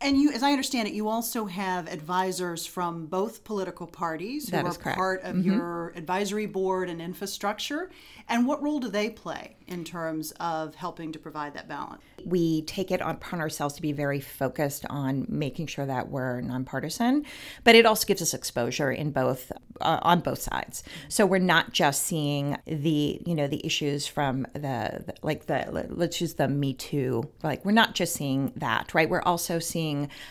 And 0.00 0.20
you, 0.20 0.30
as 0.30 0.42
I 0.42 0.50
understand 0.50 0.88
it, 0.88 0.94
you 0.94 1.08
also 1.08 1.46
have 1.46 1.88
advisors 1.88 2.66
from 2.66 3.06
both 3.06 3.44
political 3.44 3.86
parties 3.86 4.46
who 4.46 4.52
That 4.52 4.66
are 4.66 4.94
part 4.94 5.22
of 5.22 5.44
your 5.44 5.92
advisory 5.96 6.46
board 6.46 6.90
and 6.90 7.00
infrastructure. 7.00 7.90
And 8.28 8.46
what 8.46 8.62
role 8.62 8.78
do 8.78 8.88
they 8.88 9.08
play 9.08 9.56
in 9.66 9.84
terms 9.84 10.32
of 10.38 10.74
helping 10.74 11.12
to 11.12 11.18
provide 11.18 11.54
that 11.54 11.68
balance? 11.68 12.02
we 12.26 12.62
take 12.62 12.90
it 12.90 13.00
upon 13.00 13.40
ourselves 13.40 13.74
to 13.76 13.82
be 13.82 13.92
very 13.92 14.20
focused 14.20 14.84
on 14.90 15.24
making 15.28 15.68
sure 15.68 15.86
that 15.86 16.08
we're 16.08 16.40
nonpartisan 16.40 17.24
but 17.62 17.74
it 17.74 17.86
also 17.86 18.04
gives 18.06 18.20
us 18.20 18.34
exposure 18.34 18.90
in 18.90 19.12
both 19.12 19.52
uh, 19.80 20.00
on 20.02 20.20
both 20.20 20.40
sides 20.40 20.82
so 21.08 21.24
we're 21.24 21.38
not 21.38 21.72
just 21.72 22.02
seeing 22.02 22.56
the 22.66 23.20
you 23.24 23.34
know 23.34 23.46
the 23.46 23.64
issues 23.64 24.06
from 24.06 24.42
the, 24.54 25.04
the 25.06 25.14
like 25.22 25.46
the 25.46 25.86
let's 25.90 26.20
use 26.20 26.34
the 26.34 26.48
me 26.48 26.74
too 26.74 27.22
like 27.42 27.64
we're 27.64 27.72
not 27.72 27.94
just 27.94 28.14
seeing 28.14 28.52
that 28.56 28.92
right 28.92 29.08
we're 29.08 29.22
also 29.22 29.58
seeing 29.58 29.85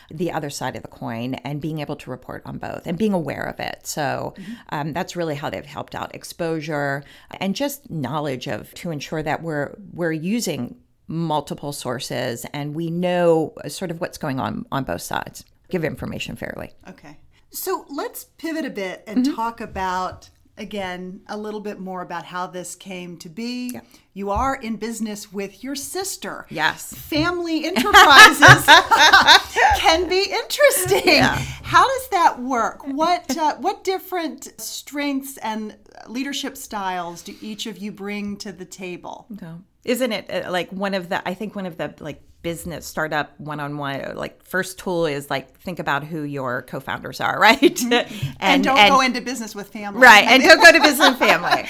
the 0.10 0.32
other 0.32 0.50
side 0.50 0.76
of 0.76 0.82
the 0.82 0.88
coin 0.88 1.36
and 1.46 1.62
being 1.62 1.80
able 1.80 1.96
to 1.96 2.10
report 2.10 2.42
on 2.46 2.58
both 2.58 2.84
and 2.86 2.98
being 2.98 3.14
aware 3.14 3.44
of 3.44 3.60
it. 3.60 3.86
So 3.86 4.34
um, 4.70 4.94
that's 4.94 5.16
really 5.16 5.36
how 5.36 5.50
they've 5.50 5.66
helped 5.66 5.96
out 5.96 6.14
exposure 6.16 7.04
and 7.40 7.56
just 7.56 7.90
knowledge 7.90 8.48
of 8.48 8.74
to 8.76 8.92
ensure 8.92 9.24
that 9.24 9.42
we're 9.42 9.76
we're 9.94 10.12
using 10.12 10.76
multiple 11.08 11.72
sources 11.72 12.46
and 12.54 12.76
we 12.76 12.90
know 12.90 13.54
sort 13.68 13.92
of 13.92 14.02
what's 14.02 14.18
going 14.18 14.40
on 14.40 14.66
on 14.72 14.84
both 14.84 15.02
sides. 15.02 15.46
Give 15.70 15.84
information 15.84 16.36
fairly. 16.36 16.72
Okay. 16.88 17.18
So 17.52 17.86
let's 17.90 18.26
pivot 18.38 18.66
a 18.66 18.70
bit 18.70 19.04
and 19.08 19.26
talk 19.36 19.62
about, 19.62 20.30
again, 20.58 21.22
a 21.28 21.38
little 21.38 21.60
bit 21.60 21.80
more 21.80 22.02
about 22.02 22.26
how 22.26 22.48
this 22.48 22.76
came 22.76 23.18
to 23.18 23.30
be. 23.30 23.80
You 24.14 24.32
are 24.32 24.56
in 24.56 24.78
business 24.78 25.32
with 25.32 25.64
your 25.64 25.76
sister. 25.76 26.46
Yes. 26.50 26.94
Family 26.94 27.66
enterprises 27.66 28.66
can 29.78 30.08
be 30.08 30.24
interesting. 30.32 31.22
How 31.64 31.86
does 31.86 32.10
that 32.10 32.42
work? 32.42 32.88
What 32.88 33.38
uh, 33.38 33.56
what 33.58 33.84
different 33.84 34.60
strengths 34.60 35.38
and 35.38 35.76
leadership 36.08 36.56
styles 36.56 37.22
do 37.22 37.36
each 37.42 37.66
of 37.66 37.78
you 37.78 37.92
bring 37.92 38.38
to 38.38 38.52
the 38.52 38.66
table? 38.66 39.28
so 39.40 39.60
isn't 39.86 40.12
it 40.12 40.30
uh, 40.30 40.52
like 40.52 40.70
one 40.72 40.94
of 40.94 41.10
the 41.10 41.28
i 41.28 41.34
think 41.34 41.56
one 41.56 41.66
of 41.66 41.78
the 41.78 41.94
like 42.00 42.22
business 42.46 42.86
startup 42.86 43.34
one-on-one 43.40 44.16
like 44.16 44.44
first 44.44 44.78
tool 44.78 45.08
is 45.08 45.32
like 45.32 45.58
think 45.58 45.80
about 45.80 46.04
who 46.04 46.22
your 46.22 46.62
co-founders 46.62 47.20
are 47.20 47.40
right? 47.50 47.82
And, 47.82 47.94
And, 48.40 48.64
don't 48.64 48.88
go 48.88 49.02
into 49.02 49.20
business 49.20 49.56
with 49.56 49.70
family. 49.70 50.00
right 50.00 50.26
and 50.28 50.44
don't 50.44 50.62
go 50.62 50.72
to 50.72 50.80
business 50.80 51.10
with 51.10 51.18
family. 51.30 51.66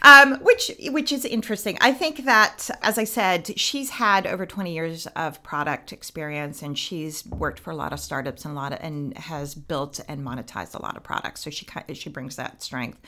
Um, 0.00 0.38
which 0.40 0.70
which 0.88 1.12
is 1.12 1.26
interesting. 1.26 1.76
I 1.82 1.92
think 1.92 2.24
that 2.24 2.70
as 2.80 2.96
i 2.96 3.04
said 3.04 3.58
she's 3.58 3.90
had 3.90 4.26
over 4.26 4.46
20 4.46 4.72
years 4.72 5.06
of 5.08 5.42
product 5.42 5.92
experience 5.92 6.62
and 6.62 6.78
she's 6.78 7.26
worked 7.26 7.58
for 7.58 7.70
a 7.70 7.76
lot 7.76 7.92
of 7.92 8.00
startups 8.00 8.46
and 8.46 8.52
a 8.52 8.56
lot 8.56 8.72
of 8.72 8.78
and 8.80 9.16
has 9.18 9.54
built 9.54 10.00
and 10.08 10.24
monetized 10.24 10.74
a 10.74 10.80
lot 10.80 10.96
of 10.96 11.02
products. 11.02 11.42
So 11.44 11.50
she 11.50 11.66
she 11.92 12.08
brings 12.08 12.36
that 12.36 12.62
strength. 12.62 12.98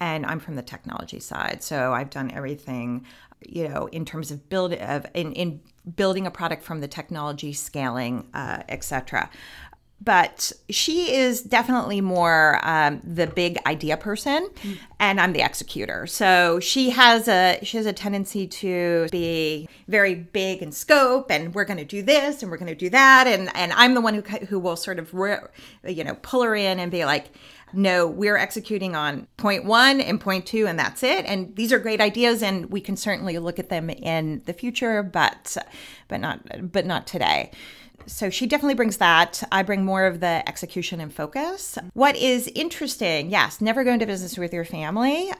And 0.00 0.26
i'm 0.26 0.38
from 0.38 0.56
the 0.56 0.62
technology 0.74 1.20
side 1.20 1.62
so 1.62 1.94
i've 1.94 2.10
done 2.10 2.30
everything 2.30 3.06
you 3.46 3.68
know 3.68 3.86
in 3.92 4.04
terms 4.04 4.30
of 4.30 4.48
build 4.48 4.72
of 4.74 5.06
in, 5.14 5.32
in 5.32 5.60
building 5.96 6.26
a 6.26 6.30
product 6.30 6.62
from 6.62 6.80
the 6.80 6.88
technology 6.88 7.52
scaling 7.52 8.26
uh, 8.34 8.62
etc 8.68 9.30
but 10.00 10.52
she 10.70 11.12
is 11.12 11.42
definitely 11.42 12.00
more 12.00 12.60
um, 12.62 13.00
the 13.02 13.26
big 13.26 13.58
idea 13.66 13.96
person 13.96 14.48
and 15.00 15.20
i'm 15.20 15.32
the 15.32 15.42
executor. 15.42 16.06
So 16.06 16.60
she 16.60 16.90
has 16.90 17.26
a 17.28 17.58
she 17.62 17.76
has 17.76 17.86
a 17.86 17.92
tendency 17.92 18.46
to 18.46 19.08
be 19.10 19.68
very 19.88 20.14
big 20.14 20.62
in 20.62 20.70
scope 20.70 21.30
and 21.30 21.54
we're 21.54 21.64
going 21.64 21.78
to 21.78 21.84
do 21.84 22.02
this 22.02 22.42
and 22.42 22.50
we're 22.50 22.58
going 22.58 22.68
to 22.68 22.76
do 22.76 22.90
that. 22.90 23.26
And 23.26 23.50
and 23.56 23.72
i'm 23.72 23.94
the 23.94 24.00
one 24.00 24.14
who 24.14 24.22
who 24.46 24.58
will 24.58 24.76
sort 24.76 24.98
of 24.98 25.12
re, 25.12 25.36
you 25.86 26.04
know 26.04 26.14
pull 26.22 26.42
her 26.42 26.54
in 26.54 26.78
and 26.78 26.90
be 26.92 27.04
like 27.04 27.32
no 27.72 28.06
we're 28.06 28.36
executing 28.36 28.94
on 28.94 29.26
point 29.36 29.64
one 29.64 30.00
and 30.00 30.20
point 30.20 30.46
two 30.46 30.66
and 30.66 30.78
that's 30.78 31.02
it 31.02 31.24
and 31.26 31.54
these 31.56 31.72
are 31.72 31.78
great 31.78 32.00
ideas 32.00 32.42
and 32.42 32.66
we 32.70 32.80
can 32.80 32.96
certainly 32.96 33.38
look 33.38 33.58
at 33.58 33.68
them 33.68 33.90
in 33.90 34.42
the 34.46 34.52
future 34.52 35.02
but 35.02 35.56
but 36.08 36.20
not 36.20 36.40
but 36.72 36.86
not 36.86 37.06
today 37.06 37.50
so 38.06 38.30
she 38.30 38.46
definitely 38.46 38.74
brings 38.74 38.96
that. 38.98 39.42
I 39.52 39.62
bring 39.62 39.84
more 39.84 40.06
of 40.06 40.20
the 40.20 40.42
execution 40.48 41.00
and 41.00 41.12
focus. 41.12 41.76
What 41.92 42.16
is 42.16 42.50
interesting, 42.54 43.30
yes, 43.30 43.60
never 43.60 43.84
go 43.84 43.92
into 43.92 44.06
business 44.06 44.38
with 44.38 44.52
your 44.52 44.64
family. 44.64 45.30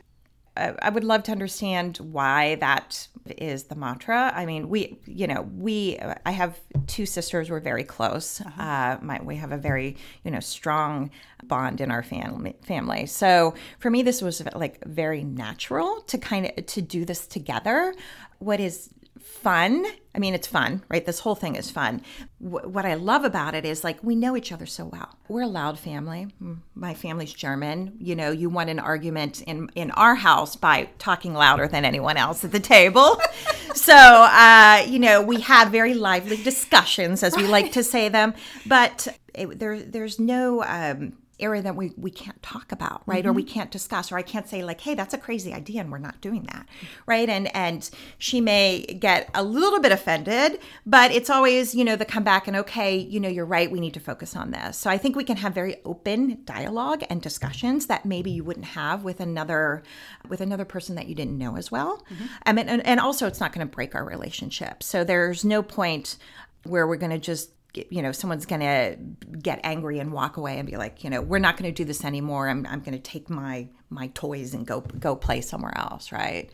I 0.56 0.74
I 0.82 0.90
would 0.90 1.04
love 1.04 1.22
to 1.24 1.32
understand 1.32 1.98
why 1.98 2.56
that 2.56 3.08
is 3.38 3.64
the 3.64 3.74
mantra. 3.74 4.32
I 4.34 4.46
mean, 4.46 4.68
we, 4.68 4.98
you 5.06 5.26
know, 5.26 5.42
we, 5.56 5.98
I 6.24 6.30
have 6.30 6.58
two 6.86 7.06
sisters. 7.06 7.50
We're 7.50 7.60
very 7.60 7.84
close. 7.84 8.40
uh 8.40 8.98
my, 9.02 9.20
we 9.22 9.36
have 9.36 9.52
a 9.52 9.58
very, 9.58 9.96
you 10.24 10.30
know, 10.30 10.40
strong 10.40 11.10
bond 11.44 11.80
in 11.80 11.90
our 11.90 12.02
family. 12.02 12.56
Family. 12.62 13.06
So 13.06 13.54
for 13.78 13.90
me, 13.90 14.02
this 14.02 14.22
was 14.22 14.42
like 14.54 14.84
very 14.84 15.24
natural 15.24 16.00
to 16.02 16.18
kind 16.18 16.52
of 16.56 16.66
to 16.66 16.82
do 16.82 17.04
this 17.04 17.26
together. 17.26 17.94
What 18.38 18.60
is 18.60 18.90
fun. 19.22 19.84
I 20.14 20.18
mean, 20.18 20.34
it's 20.34 20.46
fun, 20.46 20.82
right? 20.88 21.04
This 21.04 21.20
whole 21.20 21.34
thing 21.34 21.54
is 21.54 21.70
fun. 21.70 22.02
Wh- 22.38 22.66
what 22.66 22.84
I 22.84 22.94
love 22.94 23.24
about 23.24 23.54
it 23.54 23.64
is 23.64 23.84
like 23.84 24.02
we 24.02 24.16
know 24.16 24.36
each 24.36 24.50
other 24.50 24.66
so 24.66 24.84
well. 24.86 25.16
We're 25.28 25.42
a 25.42 25.48
loud 25.48 25.78
family. 25.78 26.28
My 26.74 26.94
family's 26.94 27.32
German. 27.32 27.94
You 27.98 28.16
know, 28.16 28.30
you 28.30 28.48
won 28.48 28.68
an 28.68 28.78
argument 28.78 29.42
in 29.42 29.68
in 29.74 29.90
our 29.92 30.14
house 30.14 30.56
by 30.56 30.88
talking 30.98 31.34
louder 31.34 31.68
than 31.68 31.84
anyone 31.84 32.16
else 32.16 32.44
at 32.44 32.52
the 32.52 32.60
table. 32.60 33.20
so, 33.74 33.94
uh, 33.94 34.84
you 34.88 34.98
know, 34.98 35.22
we 35.22 35.40
have 35.42 35.70
very 35.70 35.94
lively 35.94 36.36
discussions, 36.42 37.22
as 37.22 37.36
we 37.36 37.46
like 37.46 37.72
to 37.72 37.82
say 37.82 38.08
them. 38.08 38.34
But 38.66 39.08
it, 39.34 39.58
there, 39.58 39.80
there's 39.80 40.18
no. 40.18 40.64
Um, 40.64 41.14
area 41.40 41.62
that 41.62 41.76
we, 41.76 41.92
we 41.96 42.10
can't 42.10 42.42
talk 42.42 42.72
about 42.72 43.02
right? 43.06 43.26
Or 43.26 43.32
we 43.32 43.42
mm-hmm. 43.42 43.52
can't 43.52 43.70
discuss 43.70 44.12
or 44.12 44.18
i 44.18 44.22
can't 44.22 44.48
say 44.48 44.62
like 44.62 44.80
hey 44.80 44.94
that's 44.94 45.14
a 45.14 45.18
crazy 45.18 45.52
idea 45.52 45.80
and 45.80 45.90
we're 45.90 45.98
not 45.98 46.20
doing 46.20 46.44
that 46.52 46.66
right? 47.06 47.28
And 47.28 47.54
and 47.54 47.88
she 48.18 48.40
may 48.40 48.82
get 48.82 49.30
a 49.34 49.42
little 49.42 49.80
bit 49.80 49.92
offended 49.92 50.60
but 50.86 51.10
it's 51.10 51.30
always 51.30 51.74
you 51.74 51.84
know 51.84 51.96
the 51.96 52.04
comeback 52.04 52.48
and 52.48 52.56
okay 52.56 52.96
you 52.96 53.20
know 53.20 53.28
you're 53.28 53.46
right 53.46 53.70
we 53.70 53.80
need 53.80 53.94
to 53.94 54.00
focus 54.00 54.36
on 54.36 54.50
this. 54.50 54.76
So 54.76 54.90
i 54.90 54.98
think 54.98 55.16
we 55.16 55.24
can 55.24 55.36
have 55.36 55.54
very 55.54 55.76
open 55.84 56.42
dialogue 56.44 57.02
and 57.10 57.20
discussions 57.20 57.86
that 57.86 58.04
maybe 58.04 58.30
you 58.30 58.44
wouldn't 58.44 58.66
have 58.66 59.04
with 59.04 59.20
another 59.20 59.82
with 60.28 60.40
another 60.40 60.64
person 60.64 60.94
that 60.96 61.06
you 61.06 61.14
didn't 61.14 61.38
know 61.38 61.56
as 61.56 61.70
well. 61.70 62.04
Mm-hmm. 62.10 62.26
I 62.44 62.52
mean, 62.52 62.68
and, 62.68 62.86
and 62.86 63.00
also 63.00 63.26
it's 63.26 63.40
not 63.40 63.52
going 63.52 63.66
to 63.66 63.74
break 63.74 63.94
our 63.94 64.04
relationship. 64.04 64.82
So 64.82 65.04
there's 65.04 65.44
no 65.44 65.62
point 65.62 66.16
where 66.64 66.86
we're 66.86 66.96
going 66.96 67.12
to 67.12 67.18
just 67.18 67.50
you 67.74 68.02
know 68.02 68.12
someone's 68.12 68.46
going 68.46 68.60
to 68.60 68.96
get 69.38 69.60
angry 69.62 69.98
and 69.98 70.12
walk 70.12 70.36
away 70.36 70.58
and 70.58 70.68
be 70.68 70.76
like 70.76 71.04
you 71.04 71.10
know 71.10 71.20
we're 71.20 71.38
not 71.38 71.56
going 71.56 71.72
to 71.72 71.74
do 71.74 71.84
this 71.84 72.04
anymore. 72.04 72.48
I'm, 72.48 72.66
I'm 72.66 72.80
going 72.80 72.96
to 72.96 73.02
take 73.02 73.28
my 73.28 73.68
my 73.90 74.08
toys 74.08 74.54
and 74.54 74.66
go 74.66 74.80
go 74.80 75.14
play 75.14 75.40
somewhere 75.40 75.76
else 75.76 76.12
right? 76.12 76.50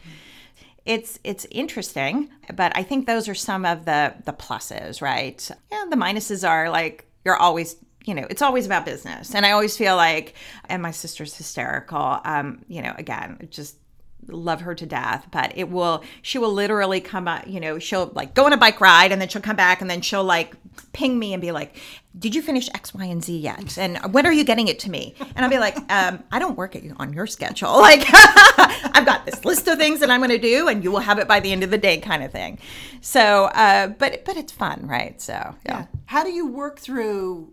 It's 0.85 1.19
it's 1.25 1.47
interesting 1.51 2.29
but 2.55 2.77
i 2.77 2.83
think 2.83 3.07
those 3.07 3.27
are 3.29 3.35
some 3.35 3.65
of 3.65 3.85
the 3.85 4.15
the 4.25 4.33
pluses 4.33 5.01
right? 5.01 5.51
Yeah 5.71 5.85
the 5.89 5.97
minuses 5.97 6.47
are 6.49 6.69
like 6.71 7.07
you're 7.25 7.37
always 7.37 7.77
you 8.05 8.15
know 8.15 8.27
it's 8.29 8.43
always 8.43 8.67
about 8.67 8.85
business. 8.85 9.35
And 9.35 9.47
i 9.47 9.53
always 9.53 9.77
feel 9.77 9.97
like 9.97 10.35
and 10.69 10.83
my 10.83 10.91
sister's 10.91 11.35
hysterical 11.37 12.21
um 12.25 12.65
you 12.69 12.83
know 12.83 12.95
again 12.99 13.47
just 13.51 13.77
love 14.29 14.63
her 14.63 14.75
to 14.75 14.87
death 14.87 15.27
but 15.31 15.53
it 15.57 15.71
will 15.71 16.03
she 16.23 16.39
will 16.39 16.53
literally 16.53 17.01
come 17.01 17.29
up 17.29 17.47
you 17.47 17.61
know 17.61 17.79
she'll 17.79 18.11
like 18.15 18.35
go 18.35 18.45
on 18.47 18.53
a 18.53 18.57
bike 18.57 18.81
ride 18.81 19.13
and 19.13 19.21
then 19.21 19.29
she'll 19.29 19.43
come 19.43 19.57
back 19.57 19.81
and 19.81 19.91
then 19.91 20.01
she'll 20.01 20.25
like 20.25 20.55
ping 20.93 21.19
me 21.19 21.33
and 21.33 21.41
be 21.41 21.53
like 21.53 21.77
did 22.17 22.35
you 22.35 22.43
finish 22.43 22.69
x 22.75 22.95
y 22.95 23.05
and 23.07 23.25
z 23.25 23.37
yet? 23.37 23.77
And 23.77 23.99
when 24.15 24.25
are 24.25 24.33
you 24.33 24.45
getting 24.45 24.69
it 24.69 24.79
to 24.81 24.91
me? 24.91 25.15
And 25.35 25.45
i'll 25.45 25.51
be 25.51 25.59
like 25.59 25.77
um, 25.91 26.23
i 26.31 26.39
don't 26.39 26.57
work 26.57 26.77
at, 26.77 26.83
on 26.99 27.13
your 27.13 27.27
schedule. 27.27 27.73
Like 27.85 28.05
i've 28.97 29.05
got 29.05 29.27
this 29.27 29.45
list 29.45 29.69
of 29.69 29.79
things 29.79 30.01
that 30.01 30.11
i'm 30.11 30.21
going 30.21 30.31
to 30.31 30.39
do 30.39 30.69
and 30.69 30.83
you 30.83 30.91
will 30.91 31.01
have 31.01 31.19
it 31.19 31.29
by 31.29 31.41
the 31.41 31.53
end 31.53 31.63
of 31.63 31.71
the 31.71 31.79
day 31.79 31.99
kind 31.99 32.23
of 32.23 32.33
thing. 32.33 32.59
So 33.01 33.47
uh, 33.47 33.89
but 33.89 34.25
but 34.25 34.37
it's 34.37 34.53
fun 34.53 34.87
right? 34.87 35.21
So 35.21 35.55
yeah, 35.67 35.87
How 36.07 36.25
do 36.25 36.31
you 36.31 36.47
work 36.47 36.79
through 36.79 37.53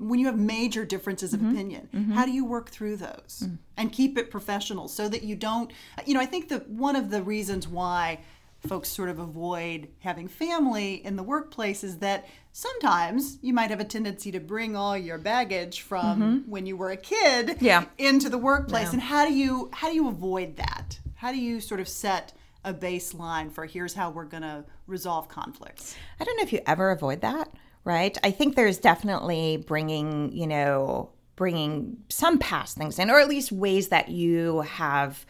when 0.00 0.18
you 0.18 0.26
have 0.26 0.38
major 0.38 0.84
differences 0.84 1.32
Mm-hmm. 1.34 1.46
of 1.46 1.52
opinion? 1.52 2.12
How 2.14 2.24
do 2.24 2.32
you 2.32 2.44
work 2.44 2.70
through 2.70 2.96
those 2.96 3.42
Mm. 3.44 3.58
and 3.76 3.92
keep 3.92 4.16
it 4.18 4.30
professional 4.30 4.88
so 4.88 5.08
that 5.08 5.22
you 5.22 5.36
don't? 5.36 5.70
You 6.06 6.14
know, 6.14 6.20
I 6.20 6.26
think 6.26 6.48
that 6.48 6.68
one 6.68 6.96
of 6.96 7.10
the 7.10 7.22
reasons 7.22 7.68
why 7.68 8.20
folks 8.66 8.88
sort 8.90 9.08
of 9.08 9.18
avoid 9.18 9.88
having 10.00 10.28
family 10.28 10.94
in 11.04 11.16
the 11.16 11.22
workplace 11.22 11.82
is 11.82 11.98
that 11.98 12.26
sometimes 12.52 13.38
you 13.40 13.52
might 13.54 13.70
have 13.70 13.80
a 13.80 13.84
tendency 13.84 14.30
to 14.32 14.40
bring 14.40 14.76
all 14.76 14.96
your 14.96 15.16
baggage 15.18 15.80
from 15.80 16.44
when 16.46 16.66
you 16.66 16.76
were 16.76 16.90
a 16.90 16.96
kid 16.96 17.48
Mm-hmm. 17.48 17.64
Yeah. 17.64 17.84
into 17.98 18.28
the 18.28 18.38
workplace 18.38 18.92
and 18.92 19.00
how 19.02 19.24
do 19.26 19.32
you 19.32 19.70
how 19.72 19.88
do 19.88 19.94
you 19.94 20.08
avoid 20.08 20.56
that 20.56 20.98
how 21.16 21.32
do 21.32 21.38
you 21.38 21.60
sort 21.60 21.80
of 21.80 21.88
set 21.88 22.32
a 22.64 22.74
baseline 22.74 23.50
for 23.50 23.64
here's 23.64 23.94
how 23.94 24.10
we're 24.10 24.24
going 24.26 24.42
to 24.42 24.64
resolve 24.86 25.28
conflicts 25.28 25.94
I 26.20 26.24
don't 26.24 26.36
know 26.36 26.42
if 26.42 26.52
you 26.52 26.60
ever 26.66 26.90
avoid 26.90 27.22
that, 27.22 27.48
right? 27.84 28.16
I 28.22 28.30
think 28.30 28.56
there's 28.56 28.78
definitely 28.78 29.56
bringing, 29.56 30.32
you 30.32 30.46
know, 30.46 31.10
bringing 31.36 31.96
some 32.08 32.38
past 32.38 32.76
things 32.76 32.98
in, 32.98 33.10
or 33.10 33.18
at 33.18 33.28
least 33.28 33.50
ways 33.50 33.88
that 33.88 34.08
you 34.08 34.60
have 34.60 35.24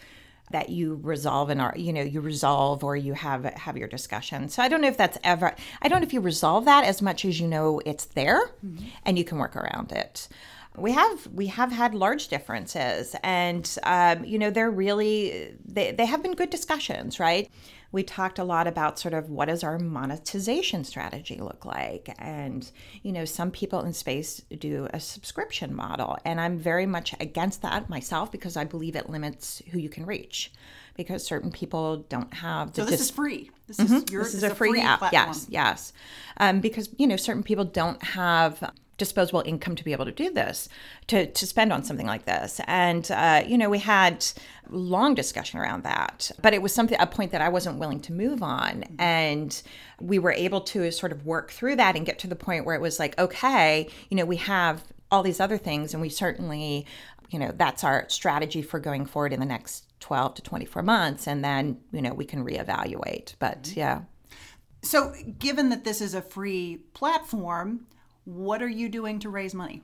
that 0.51 0.69
you 0.69 0.99
resolve 1.03 1.49
and 1.49 1.61
are 1.61 1.73
you 1.77 1.93
know 1.93 2.03
you 2.03 2.21
resolve 2.21 2.83
or 2.83 2.97
you 2.97 3.13
have 3.15 3.45
have 3.45 3.77
your 3.77 3.87
discussion 3.87 4.49
so 4.49 4.63
i 4.63 4.69
don't 4.69 4.81
know 4.81 4.89
if 4.89 4.97
that's 4.97 5.17
ever 5.23 5.55
i 5.81 5.89
don't 5.89 6.01
know 6.01 6.07
if 6.07 6.13
you 6.13 6.21
resolve 6.21 6.65
that 6.65 6.85
as 6.85 7.01
much 7.01 7.25
as 7.25 7.41
you 7.41 7.47
know 7.47 7.81
it's 7.87 8.07
there 8.07 8.49
mm-hmm. 8.65 8.85
and 9.05 9.17
you 9.17 9.25
can 9.25 9.39
work 9.39 9.55
around 9.55 9.93
it 9.93 10.29
we 10.77 10.93
have 10.93 11.27
we 11.29 11.47
have 11.47 11.73
had 11.73 11.95
large 11.95 12.29
differences 12.29 13.17
and 13.23 13.79
um, 13.85 14.25
you 14.25 14.39
know 14.39 14.51
they're 14.51 14.71
really 14.71 15.55
they, 15.65 15.93
they 15.93 16.07
have 16.07 16.23
been 16.23 16.35
good 16.35 16.51
discussions 16.51 17.21
right 17.21 17.51
we 17.93 18.03
talked 18.03 18.39
a 18.39 18.45
lot 18.45 18.67
about 18.67 18.99
sort 18.99 19.15
of 19.15 19.31
what 19.31 19.47
does 19.47 19.65
our 19.65 19.79
monetization 19.79 20.85
strategy 20.85 21.37
look 21.37 21.65
like 21.65 22.15
and 22.19 22.71
you 23.03 23.13
know 23.13 23.25
some 23.25 23.51
people 23.51 23.81
in 23.81 23.93
space 23.93 24.43
do 24.59 24.89
a 24.93 25.01
subscription 25.01 25.75
model 25.75 26.17
and 26.25 26.41
i'm 26.41 26.59
very 26.59 26.87
much 26.87 27.15
against 27.21 27.63
that 27.63 27.89
myself 27.89 28.31
because 28.31 28.57
i 28.57 28.65
believe 28.65 28.97
it 28.97 29.09
limits 29.09 29.63
who 29.71 29.79
you 29.79 29.89
can 29.89 30.07
reach 30.07 30.53
because 30.97 31.25
certain 31.25 31.51
people 31.51 31.99
don't 32.09 32.35
have 32.35 32.73
the 32.73 32.83
so 32.83 32.85
this 32.85 33.01
dis- 33.01 33.09
is 33.09 33.11
free 33.11 33.51
this 33.67 33.79
mm-hmm. 33.79 33.95
is 33.95 34.05
your, 34.11 34.23
this 34.25 34.35
is 34.35 34.43
a 34.43 34.55
free, 34.55 34.71
free 34.71 34.81
app 34.81 34.99
platform. 35.01 35.29
yes 35.29 35.47
yes 35.49 35.93
um, 36.39 36.61
because 36.61 36.89
you 36.99 37.07
know 37.07 37.17
certain 37.17 37.43
people 37.43 37.65
don't 37.65 38.03
have 38.03 38.73
disposable 39.01 39.43
income 39.45 39.75
to 39.75 39.83
be 39.83 39.93
able 39.93 40.05
to 40.05 40.13
do 40.13 40.31
this, 40.31 40.69
to, 41.09 41.27
to 41.27 41.47
spend 41.47 41.73
on 41.73 41.83
something 41.83 42.07
like 42.07 42.27
this. 42.27 42.61
And, 42.67 43.11
uh, 43.11 43.43
you 43.45 43.59
know, 43.59 43.69
we 43.69 43.79
had 43.79 44.25
long 44.69 45.15
discussion 45.15 45.59
around 45.59 45.83
that, 45.83 46.31
but 46.41 46.55
it 46.55 46.63
was 46.63 46.73
something, 46.73 46.97
a 47.01 47.07
point 47.07 47.33
that 47.33 47.41
I 47.41 47.49
wasn't 47.49 47.79
willing 47.79 48.01
to 48.03 48.13
move 48.13 48.43
on. 48.43 48.85
And 48.99 49.61
we 50.01 50.21
were 50.21 50.33
able 50.33 50.61
to 50.61 50.93
sort 50.93 51.11
of 51.11 51.27
work 51.27 51.51
through 51.51 51.77
that 51.77 51.97
and 51.97 52.07
get 52.07 52.19
to 52.21 52.29
the 52.29 52.37
point 52.37 52.67
where 52.67 52.77
it 52.77 52.81
was 52.81 53.01
like, 53.01 53.19
okay, 53.19 53.89
you 54.11 54.17
know, 54.17 54.27
we 54.27 54.37
have 54.37 54.85
all 55.11 55.23
these 55.23 55.41
other 55.41 55.59
things 55.59 55.93
and 55.95 56.01
we 56.01 56.11
certainly, 56.11 56.87
you 57.31 57.39
know, 57.39 57.53
that's 57.57 57.83
our 57.83 58.05
strategy 58.09 58.63
for 58.63 58.79
going 58.79 59.07
forward 59.07 59.33
in 59.33 59.41
the 59.41 59.47
next 59.47 59.87
12 60.01 60.35
to 60.35 60.43
24 60.43 60.83
months. 60.83 61.27
And 61.27 61.43
then, 61.43 61.81
you 61.91 62.03
know, 62.03 62.13
we 62.13 62.27
can 62.27 62.45
reevaluate. 62.45 63.35
But 63.39 63.63
mm-hmm. 63.63 63.81
yeah. 63.81 64.01
So, 64.83 65.13
given 65.39 65.69
that 65.71 65.85
this 65.85 66.01
is 66.01 66.15
a 66.15 66.23
free 66.23 66.79
platform, 66.95 67.87
what 68.25 68.63
are 68.63 68.69
you 68.69 68.89
doing 68.89 69.19
to 69.21 69.29
raise 69.29 69.55
money? 69.55 69.83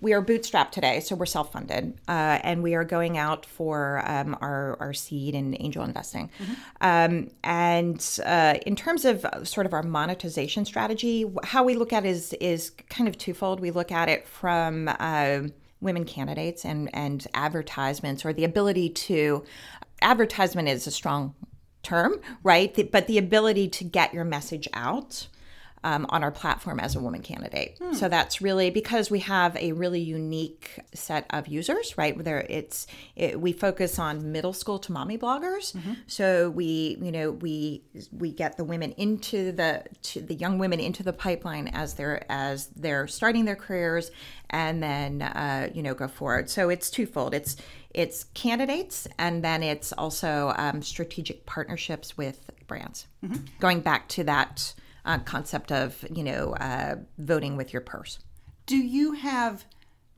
We 0.00 0.12
are 0.12 0.22
bootstrapped 0.22 0.72
today, 0.72 1.00
so 1.00 1.14
we're 1.14 1.26
self 1.26 1.52
funded, 1.52 1.98
uh, 2.06 2.38
and 2.42 2.62
we 2.62 2.74
are 2.74 2.84
going 2.84 3.16
out 3.16 3.46
for 3.46 4.02
um, 4.06 4.36
our, 4.42 4.76
our 4.78 4.92
seed 4.92 5.34
and 5.34 5.56
angel 5.58 5.84
investing. 5.84 6.30
Mm-hmm. 6.38 6.52
Um, 6.82 7.30
and 7.42 8.20
uh, 8.24 8.58
in 8.66 8.76
terms 8.76 9.06
of 9.06 9.24
sort 9.48 9.64
of 9.64 9.72
our 9.72 9.82
monetization 9.82 10.66
strategy, 10.66 11.24
how 11.44 11.64
we 11.64 11.74
look 11.74 11.94
at 11.94 12.04
it 12.04 12.10
is, 12.10 12.34
is 12.34 12.70
kind 12.90 13.08
of 13.08 13.16
twofold. 13.16 13.58
We 13.58 13.70
look 13.70 13.90
at 13.90 14.10
it 14.10 14.28
from 14.28 14.90
uh, 14.98 15.42
women 15.80 16.04
candidates 16.04 16.66
and, 16.66 16.90
and 16.94 17.26
advertisements, 17.32 18.24
or 18.24 18.34
the 18.34 18.44
ability 18.44 18.90
to 18.90 19.44
advertisement 20.02 20.68
is 20.68 20.86
a 20.86 20.90
strong 20.90 21.34
term, 21.82 22.20
right? 22.42 22.90
But 22.92 23.06
the 23.06 23.16
ability 23.16 23.68
to 23.68 23.84
get 23.84 24.12
your 24.12 24.24
message 24.24 24.68
out 24.74 25.28
um, 25.84 26.06
on 26.08 26.24
our 26.24 26.30
platform 26.30 26.80
as 26.80 26.96
a 26.96 27.00
woman 27.00 27.22
candidate. 27.22 27.78
Hmm. 27.80 27.94
So 27.94 28.08
that's 28.08 28.40
really 28.40 28.70
because 28.70 29.10
we 29.10 29.20
have 29.20 29.56
a 29.56 29.72
really 29.72 30.00
unique 30.00 30.80
set 30.94 31.26
of 31.30 31.46
users, 31.48 31.96
right? 31.96 32.16
Where 32.16 32.46
it's 32.48 32.86
it, 33.14 33.40
we 33.40 33.52
focus 33.52 33.98
on 33.98 34.32
middle 34.32 34.52
school 34.52 34.78
to 34.80 34.92
mommy 34.92 35.18
bloggers. 35.18 35.74
Mm-hmm. 35.74 35.92
So 36.06 36.50
we 36.50 36.98
you 37.00 37.12
know 37.12 37.30
we 37.30 37.82
we 38.12 38.32
get 38.32 38.56
the 38.56 38.64
women 38.64 38.92
into 38.92 39.52
the 39.52 39.84
to 40.02 40.20
the 40.20 40.34
young 40.34 40.58
women 40.58 40.80
into 40.80 41.02
the 41.02 41.12
pipeline 41.12 41.68
as 41.68 41.94
they're 41.94 42.24
as 42.30 42.66
they're 42.68 43.06
starting 43.06 43.44
their 43.44 43.56
careers, 43.56 44.10
and 44.50 44.82
then 44.82 45.22
uh, 45.22 45.70
you 45.72 45.82
know 45.82 45.94
go 45.94 46.08
forward. 46.08 46.50
So 46.50 46.68
it's 46.68 46.90
twofold. 46.90 47.34
It's 47.34 47.56
it's 47.96 48.24
candidates 48.34 49.08
and 49.18 49.42
then 49.42 49.62
it's 49.62 49.90
also 49.92 50.52
um, 50.56 50.82
strategic 50.82 51.46
partnerships 51.46 52.16
with 52.16 52.50
brands. 52.66 53.06
Mm-hmm. 53.24 53.44
Going 53.58 53.80
back 53.80 54.06
to 54.08 54.24
that 54.24 54.74
uh, 55.06 55.18
concept 55.20 55.72
of 55.72 56.04
you 56.14 56.22
know 56.22 56.54
uh, 56.54 56.96
voting 57.18 57.56
with 57.56 57.72
your 57.72 57.82
purse. 57.82 58.18
Do 58.66 58.76
you 58.76 59.12
have 59.12 59.64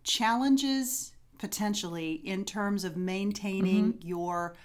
challenges 0.02 1.12
potentially 1.38 2.12
in 2.24 2.44
terms 2.44 2.82
of 2.82 2.96
maintaining 2.96 3.92
mm-hmm. 3.92 4.08
your 4.08 4.56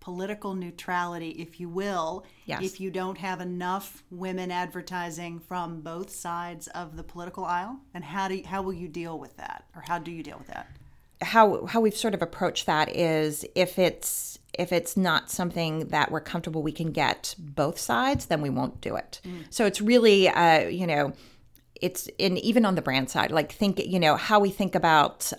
political 0.00 0.54
neutrality, 0.54 1.30
if 1.30 1.60
you 1.60 1.68
will, 1.68 2.24
yes. 2.46 2.62
if 2.62 2.80
you 2.80 2.90
don't 2.90 3.18
have 3.18 3.40
enough 3.40 4.02
women 4.10 4.50
advertising 4.50 5.38
from 5.38 5.80
both 5.80 6.10
sides 6.10 6.66
of 6.68 6.96
the 6.96 7.04
political 7.04 7.44
aisle? 7.44 7.78
And 7.94 8.02
how 8.02 8.28
do 8.28 8.36
you, 8.36 8.46
how 8.46 8.62
will 8.62 8.72
you 8.72 8.88
deal 8.88 9.18
with 9.18 9.36
that, 9.36 9.64
or 9.76 9.82
how 9.86 9.98
do 9.98 10.10
you 10.10 10.22
deal 10.22 10.38
with 10.38 10.48
that? 10.48 10.68
How 11.20 11.66
how 11.66 11.80
we've 11.80 11.96
sort 11.96 12.14
of 12.14 12.22
approached 12.22 12.66
that 12.66 12.88
is 12.94 13.44
if 13.54 13.78
it's 13.78 14.38
if 14.54 14.72
it's 14.72 14.96
not 14.96 15.30
something 15.30 15.88
that 15.88 16.10
we're 16.10 16.20
comfortable 16.20 16.62
we 16.62 16.72
can 16.72 16.92
get 16.92 17.34
both 17.38 17.78
sides, 17.78 18.26
then 18.26 18.40
we 18.40 18.50
won't 18.50 18.80
do 18.80 18.96
it. 18.96 19.20
Mm. 19.24 19.44
So 19.50 19.64
it's 19.66 19.80
really, 19.80 20.28
uh, 20.28 20.68
you 20.68 20.86
know, 20.86 21.12
it's 21.80 22.08
in 22.18 22.38
even 22.38 22.64
on 22.64 22.74
the 22.74 22.82
brand 22.82 23.10
side, 23.10 23.30
like 23.30 23.52
think, 23.52 23.84
you 23.84 23.98
know, 23.98 24.16
how 24.16 24.38
we 24.38 24.50
think 24.50 24.74
about 24.74 25.32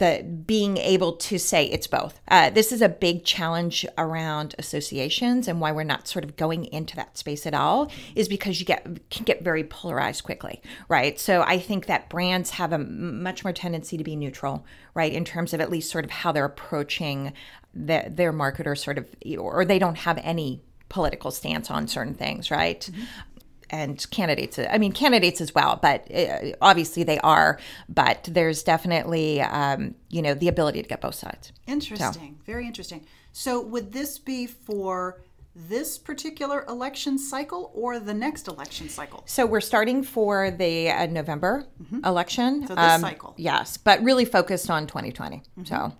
the 0.00 0.24
being 0.46 0.78
able 0.78 1.12
to 1.12 1.38
say 1.38 1.66
it's 1.66 1.86
both. 1.86 2.20
Uh, 2.26 2.48
this 2.48 2.72
is 2.72 2.80
a 2.80 2.88
big 2.88 3.22
challenge 3.22 3.84
around 3.98 4.54
associations, 4.58 5.46
and 5.46 5.60
why 5.60 5.70
we're 5.70 5.84
not 5.84 6.08
sort 6.08 6.24
of 6.24 6.36
going 6.36 6.64
into 6.64 6.96
that 6.96 7.18
space 7.18 7.46
at 7.46 7.52
all 7.52 7.92
is 8.14 8.26
because 8.26 8.58
you 8.58 8.66
get 8.66 9.10
can 9.10 9.24
get 9.24 9.44
very 9.44 9.62
polarized 9.62 10.24
quickly, 10.24 10.62
right? 10.88 11.20
So 11.20 11.42
I 11.42 11.58
think 11.58 11.84
that 11.86 12.08
brands 12.08 12.50
have 12.50 12.72
a 12.72 12.78
much 12.78 13.44
more 13.44 13.52
tendency 13.52 13.98
to 13.98 14.04
be 14.04 14.16
neutral, 14.16 14.64
right, 14.94 15.12
in 15.12 15.26
terms 15.26 15.52
of 15.52 15.60
at 15.60 15.70
least 15.70 15.90
sort 15.90 16.06
of 16.06 16.10
how 16.10 16.32
they're 16.32 16.46
approaching 16.46 17.34
the, 17.74 18.06
their 18.08 18.32
marketer, 18.32 18.76
sort 18.76 18.96
of, 18.96 19.06
or 19.38 19.66
they 19.66 19.78
don't 19.78 19.98
have 19.98 20.18
any 20.22 20.62
political 20.88 21.30
stance 21.30 21.70
on 21.70 21.86
certain 21.86 22.14
things, 22.14 22.50
right? 22.50 22.90
Mm-hmm 22.90 23.29
and 23.70 24.06
candidates 24.10 24.58
i 24.58 24.78
mean 24.78 24.92
candidates 24.92 25.40
as 25.40 25.54
well 25.54 25.78
but 25.80 26.10
uh, 26.14 26.52
obviously 26.60 27.02
they 27.02 27.18
are 27.20 27.58
but 27.88 28.28
there's 28.30 28.62
definitely 28.62 29.40
um, 29.40 29.94
you 30.08 30.22
know 30.22 30.34
the 30.34 30.48
ability 30.48 30.82
to 30.82 30.88
get 30.88 31.00
both 31.00 31.14
sides 31.14 31.52
interesting 31.66 32.36
so. 32.38 32.44
very 32.44 32.66
interesting 32.66 33.04
so 33.32 33.60
would 33.60 33.92
this 33.92 34.18
be 34.18 34.46
for 34.46 35.20
this 35.54 35.98
particular 35.98 36.64
election 36.68 37.18
cycle 37.18 37.70
or 37.74 37.98
the 37.98 38.14
next 38.14 38.48
election 38.48 38.88
cycle? 38.88 39.22
So 39.26 39.46
we're 39.46 39.60
starting 39.60 40.02
for 40.02 40.50
the 40.50 40.90
uh, 40.90 41.06
November 41.06 41.66
mm-hmm. 41.82 42.04
election. 42.04 42.66
So 42.66 42.74
this 42.74 42.84
um, 42.84 43.00
cycle. 43.00 43.34
Yes, 43.36 43.76
but 43.76 44.02
really 44.02 44.24
focused 44.24 44.70
on 44.70 44.86
2020. 44.86 45.36
Mm-hmm. 45.36 45.64
So 45.64 45.92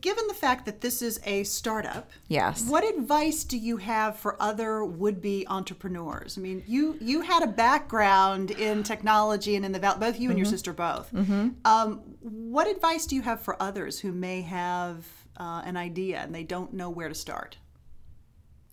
given 0.00 0.26
the 0.26 0.34
fact 0.34 0.66
that 0.66 0.80
this 0.80 1.02
is 1.02 1.20
a 1.24 1.44
startup, 1.44 2.10
yes, 2.28 2.68
what 2.68 2.84
advice 2.84 3.44
do 3.44 3.56
you 3.56 3.78
have 3.78 4.16
for 4.16 4.40
other 4.40 4.84
would-be 4.84 5.46
entrepreneurs? 5.48 6.38
I 6.38 6.40
mean, 6.40 6.62
you 6.66 6.96
you 7.00 7.22
had 7.22 7.42
a 7.42 7.46
background 7.46 8.50
in 8.50 8.82
technology 8.82 9.56
and 9.56 9.64
in 9.64 9.72
the 9.72 9.78
both 9.78 10.02
you 10.02 10.06
and 10.06 10.20
mm-hmm. 10.20 10.38
your 10.38 10.46
sister 10.46 10.72
both. 10.72 11.12
Mm-hmm. 11.12 11.48
Um, 11.64 12.00
what 12.20 12.68
advice 12.68 13.06
do 13.06 13.16
you 13.16 13.22
have 13.22 13.40
for 13.40 13.60
others 13.62 14.00
who 14.00 14.12
may 14.12 14.42
have 14.42 15.06
uh, 15.36 15.62
an 15.64 15.76
idea 15.76 16.18
and 16.18 16.34
they 16.34 16.44
don't 16.44 16.72
know 16.72 16.90
where 16.90 17.08
to 17.08 17.14
start? 17.14 17.56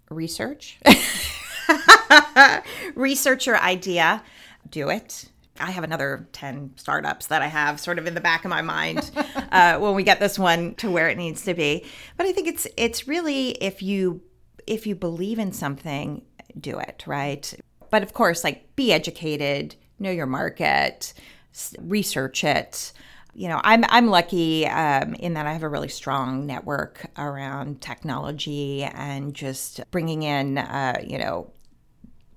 Research. 0.10 0.80
Research 2.96 3.48
your 3.48 3.58
idea. 3.58 4.24
Do 4.70 4.90
it 4.90 5.30
I 5.60 5.72
have 5.72 5.84
another 5.84 6.28
10 6.34 6.74
startups 6.76 7.28
that 7.28 7.42
I 7.42 7.48
have 7.48 7.80
sort 7.80 7.98
of 7.98 8.08
in 8.08 8.14
the 8.14 8.22
back 8.22 8.44
of 8.44 8.50
my 8.50 8.62
mind 8.62 9.10
uh, 9.52 9.78
when 9.80 9.96
we 9.96 10.04
get 10.04 10.20
this 10.20 10.38
one 10.38 10.76
to 10.76 10.92
where 10.92 11.10
it 11.10 11.18
needs 11.18 11.44
to 11.46 11.54
be. 11.54 11.86
But 12.18 12.26
I 12.26 12.32
think 12.32 12.48
it's 12.48 12.68
it's 12.78 13.08
really 13.08 13.52
if 13.52 13.82
you 13.82 14.22
if 14.68 14.88
you 14.88 14.96
believe 14.96 15.40
in 15.40 15.52
something, 15.52 16.24
do 16.60 16.80
it, 16.80 17.04
right? 17.06 17.54
But 17.90 18.04
of 18.04 18.14
course, 18.14 18.44
like 18.44 18.76
be 18.76 18.92
educated, 18.92 19.76
know 20.00 20.12
your 20.12 20.26
market, 20.26 21.14
research 21.80 22.44
it. 22.44 22.92
You 23.34 23.50
know, 23.50 23.60
I'm 23.64 23.84
I'm 23.90 24.08
lucky 24.08 24.66
um, 24.68 25.14
in 25.16 25.34
that 25.34 25.46
I 25.46 25.54
have 25.54 25.64
a 25.64 25.70
really 25.70 25.90
strong 25.90 26.46
network 26.46 27.06
around 27.18 27.82
technology 27.82 28.84
and 28.84 29.34
just 29.34 29.82
bringing 29.92 30.24
in, 30.24 30.58
uh, 30.58 31.02
you 31.06 31.18
know, 31.18 31.52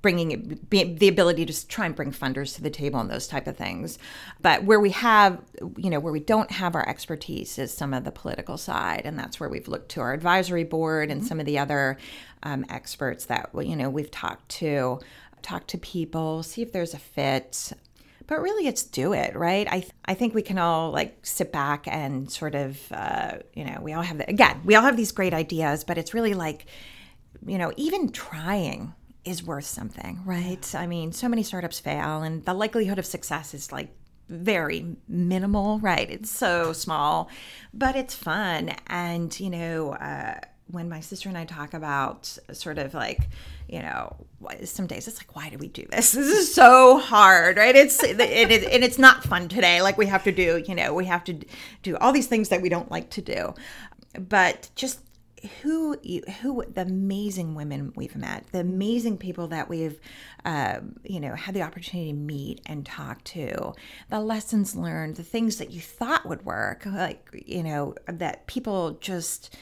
bringing 0.00 0.60
the 0.70 1.08
ability 1.08 1.44
to 1.44 1.66
try 1.66 1.86
and 1.86 1.96
bring 1.96 2.12
funders 2.12 2.54
to 2.54 2.62
the 2.62 2.70
table 2.70 3.00
and 3.00 3.10
those 3.10 3.26
type 3.26 3.46
of 3.46 3.56
things. 3.56 3.98
But 4.40 4.64
where 4.64 4.78
we 4.78 4.90
have 4.90 5.40
you 5.76 5.90
know 5.90 5.98
where 5.98 6.12
we 6.12 6.20
don't 6.20 6.50
have 6.52 6.74
our 6.74 6.88
expertise 6.88 7.58
is 7.58 7.72
some 7.72 7.92
of 7.92 8.04
the 8.04 8.12
political 8.12 8.56
side 8.56 9.02
and 9.04 9.18
that's 9.18 9.40
where 9.40 9.48
we've 9.48 9.68
looked 9.68 9.90
to 9.90 10.00
our 10.00 10.12
advisory 10.12 10.64
board 10.64 11.10
and 11.10 11.20
mm-hmm. 11.20 11.28
some 11.28 11.40
of 11.40 11.46
the 11.46 11.58
other 11.58 11.98
um, 12.44 12.64
experts 12.68 13.24
that 13.26 13.50
you 13.60 13.74
know 13.74 13.90
we've 13.90 14.10
talked 14.10 14.48
to 14.48 15.00
talk 15.42 15.66
to 15.68 15.78
people 15.78 16.42
see 16.42 16.62
if 16.62 16.72
there's 16.72 16.94
a 16.94 16.98
fit. 16.98 17.72
But 18.28 18.42
really 18.42 18.68
it's 18.68 18.84
do 18.84 19.14
it 19.14 19.34
right? 19.34 19.66
I 19.68 19.84
i 20.04 20.14
think 20.14 20.32
we 20.32 20.42
can 20.42 20.58
all 20.58 20.92
like 20.92 21.18
sit 21.22 21.50
back 21.50 21.88
and 21.88 22.30
sort 22.30 22.54
of 22.54 22.80
uh, 22.92 23.38
you 23.52 23.64
know 23.64 23.80
we 23.82 23.94
all 23.94 24.02
have 24.02 24.18
the, 24.18 24.30
again 24.30 24.60
we 24.64 24.76
all 24.76 24.82
have 24.82 24.96
these 24.96 25.10
great 25.10 25.34
ideas 25.34 25.82
but 25.82 25.98
it's 25.98 26.14
really 26.14 26.34
like 26.34 26.66
you 27.46 27.58
know 27.58 27.72
even 27.76 28.12
trying 28.12 28.94
is 29.28 29.42
worth 29.42 29.66
something, 29.66 30.20
right? 30.24 30.74
I 30.74 30.86
mean, 30.86 31.12
so 31.12 31.28
many 31.28 31.42
startups 31.42 31.78
fail, 31.80 32.22
and 32.22 32.44
the 32.44 32.54
likelihood 32.54 32.98
of 32.98 33.06
success 33.06 33.54
is 33.54 33.70
like 33.70 33.90
very 34.28 34.96
minimal, 35.08 35.78
right? 35.80 36.10
It's 36.10 36.30
so 36.30 36.72
small, 36.72 37.30
but 37.72 37.96
it's 37.96 38.14
fun. 38.14 38.74
And, 38.86 39.38
you 39.38 39.50
know, 39.50 39.92
uh, 39.92 40.40
when 40.70 40.88
my 40.88 41.00
sister 41.00 41.28
and 41.28 41.38
I 41.38 41.44
talk 41.44 41.72
about 41.72 42.36
sort 42.52 42.78
of 42.78 42.92
like, 42.92 43.28
you 43.68 43.80
know, 43.80 44.16
some 44.64 44.86
days 44.86 45.08
it's 45.08 45.18
like, 45.18 45.34
why 45.34 45.48
do 45.48 45.56
we 45.58 45.68
do 45.68 45.86
this? 45.90 46.12
This 46.14 46.26
is 46.26 46.54
so 46.54 46.98
hard, 46.98 47.56
right? 47.56 47.74
It's 47.74 48.02
it, 48.02 48.20
it, 48.20 48.64
and 48.64 48.84
it's 48.84 48.98
not 48.98 49.24
fun 49.24 49.48
today. 49.48 49.80
Like 49.80 49.96
we 49.96 50.06
have 50.06 50.24
to 50.24 50.32
do, 50.32 50.62
you 50.66 50.74
know, 50.74 50.92
we 50.92 51.06
have 51.06 51.24
to 51.24 51.38
do 51.82 51.96
all 51.96 52.12
these 52.12 52.26
things 52.26 52.50
that 52.50 52.60
we 52.60 52.68
don't 52.68 52.90
like 52.90 53.10
to 53.10 53.22
do. 53.22 53.54
But 54.18 54.70
just 54.74 55.00
who 55.62 55.96
who 56.40 56.64
the 56.72 56.82
amazing 56.82 57.54
women 57.54 57.92
we've 57.96 58.16
met 58.16 58.44
the 58.52 58.60
amazing 58.60 59.16
people 59.16 59.48
that 59.48 59.68
we've 59.68 60.00
uh, 60.44 60.80
you 61.02 61.20
know 61.20 61.34
had 61.34 61.54
the 61.54 61.62
opportunity 61.62 62.12
to 62.12 62.16
meet 62.16 62.60
and 62.66 62.86
talk 62.86 63.22
to 63.24 63.72
the 64.10 64.20
lessons 64.20 64.74
learned 64.74 65.16
the 65.16 65.22
things 65.22 65.56
that 65.56 65.70
you 65.70 65.80
thought 65.80 66.26
would 66.26 66.44
work 66.44 66.84
like 66.86 67.28
you 67.46 67.62
know 67.62 67.94
that 68.06 68.46
people 68.46 68.92
just 69.00 69.56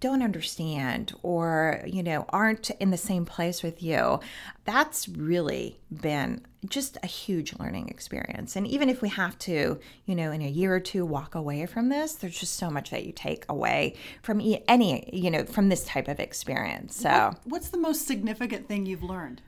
don't 0.00 0.22
understand 0.22 1.12
or 1.22 1.82
you 1.86 2.02
know 2.02 2.24
aren't 2.28 2.70
in 2.70 2.90
the 2.90 2.96
same 2.96 3.24
place 3.24 3.62
with 3.62 3.82
you 3.82 4.20
that's 4.64 5.08
really 5.08 5.80
been 5.90 6.40
just 6.68 6.96
a 7.02 7.06
huge 7.06 7.56
learning 7.58 7.88
experience 7.88 8.56
and 8.56 8.66
even 8.66 8.88
if 8.88 9.02
we 9.02 9.08
have 9.08 9.38
to 9.38 9.78
you 10.06 10.14
know 10.14 10.30
in 10.30 10.42
a 10.42 10.48
year 10.48 10.74
or 10.74 10.80
two 10.80 11.04
walk 11.04 11.34
away 11.34 11.66
from 11.66 11.88
this 11.88 12.14
there's 12.14 12.38
just 12.38 12.56
so 12.56 12.70
much 12.70 12.90
that 12.90 13.04
you 13.04 13.12
take 13.12 13.44
away 13.48 13.94
from 14.22 14.40
any 14.68 15.08
you 15.12 15.30
know 15.30 15.44
from 15.44 15.68
this 15.68 15.84
type 15.84 16.08
of 16.08 16.20
experience 16.20 16.96
so 16.96 17.32
what's 17.44 17.70
the 17.70 17.78
most 17.78 18.06
significant 18.06 18.68
thing 18.68 18.86
you've 18.86 19.02
learned 19.02 19.42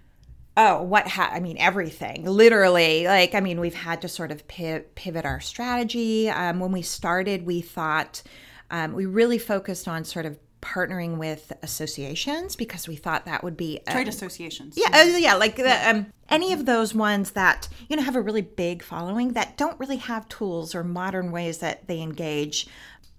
Oh, 0.57 0.83
what 0.83 1.07
ha- 1.07 1.31
I 1.33 1.41
mean, 1.41 1.57
everything. 1.59 2.25
Literally, 2.27 3.07
like 3.07 3.35
I 3.35 3.41
mean, 3.41 3.61
we've 3.61 3.73
had 3.73 4.03
to 4.03 4.09
sort 4.09 4.31
of 4.33 4.47
pivot 4.49 5.25
our 5.25 5.41
strategy. 5.41 6.29
Um, 6.29 6.59
when 6.59 6.73
we 6.73 6.83
started, 6.83 7.47
we 7.47 7.61
thought 7.61 8.23
um, 8.71 8.93
we 8.93 9.07
really 9.07 9.39
focused 9.39 9.89
on 9.89 10.05
sort 10.05 10.27
of 10.27 10.39
partnering 10.61 11.17
with 11.17 11.53
associations 11.63 12.55
because 12.55 12.87
we 12.87 12.97
thought 12.97 13.25
that 13.25 13.43
would 13.43 13.57
be 13.57 13.81
trade 13.89 14.09
associations. 14.09 14.77
Yeah, 14.77 14.89
uh, 14.93 15.17
yeah, 15.17 15.35
like 15.35 15.57
the, 15.57 15.89
um, 15.89 16.07
any 16.29 16.53
of 16.53 16.67
those 16.67 16.95
ones 16.95 17.33
that 17.33 17.69
you 17.89 17.97
know 17.97 18.03
have 18.03 18.17
a 18.17 18.21
really 18.21 18.43
big 18.43 18.83
following 18.83 19.33
that 19.33 19.57
don't 19.57 19.79
really 19.81 19.97
have 19.97 20.29
tools 20.29 20.75
or 20.75 20.85
modern 20.85 21.33
ways 21.33 21.59
that 21.59 21.87
they 21.87 22.01
engage 22.01 22.69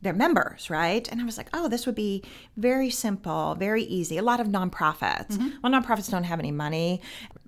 their 0.02 0.14
members, 0.14 0.70
right? 0.70 1.08
And 1.12 1.22
I 1.22 1.26
was 1.26 1.38
like, 1.38 1.50
oh, 1.54 1.68
this 1.68 1.86
would 1.86 1.96
be 1.96 2.24
very 2.58 2.90
simple, 2.90 3.56
very 3.56 3.84
easy. 3.84 4.18
A 4.18 4.24
lot 4.24 4.40
of 4.40 4.48
nonprofits. 4.48 5.34
Mm-hmm. 5.38 5.50
Well, 5.62 5.72
nonprofits 5.72 6.10
don't 6.10 6.24
have 6.24 6.40
any 6.40 6.52
money 6.52 7.02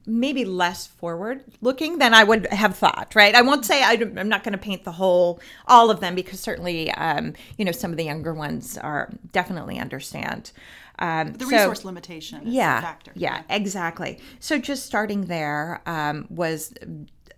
maybe 0.05 0.45
less 0.45 0.87
forward 0.87 1.43
looking 1.61 1.97
than 1.97 2.13
I 2.13 2.23
would 2.23 2.47
have 2.47 2.75
thought, 2.75 3.13
right? 3.15 3.33
I 3.33 3.41
won't 3.41 3.65
say 3.65 3.83
I, 3.83 3.93
am 3.93 4.29
not 4.29 4.43
going 4.43 4.51
to 4.53 4.57
paint 4.57 4.83
the 4.83 4.91
whole, 4.91 5.39
all 5.67 5.89
of 5.89 5.99
them, 5.99 6.15
because 6.15 6.39
certainly, 6.39 6.91
um, 6.91 7.33
you 7.57 7.65
know, 7.65 7.71
some 7.71 7.91
of 7.91 7.97
the 7.97 8.03
younger 8.03 8.33
ones 8.33 8.77
are 8.77 9.09
definitely 9.31 9.79
understand. 9.79 10.51
Um, 10.99 11.33
the 11.33 11.45
resource 11.45 11.81
so, 11.81 11.87
limitation 11.87 12.41
yeah, 12.45 12.79
Yeah, 13.15 13.41
exactly. 13.49 14.19
So 14.39 14.59
just 14.59 14.85
starting 14.85 15.25
there 15.25 15.81
um, 15.85 16.27
was 16.29 16.73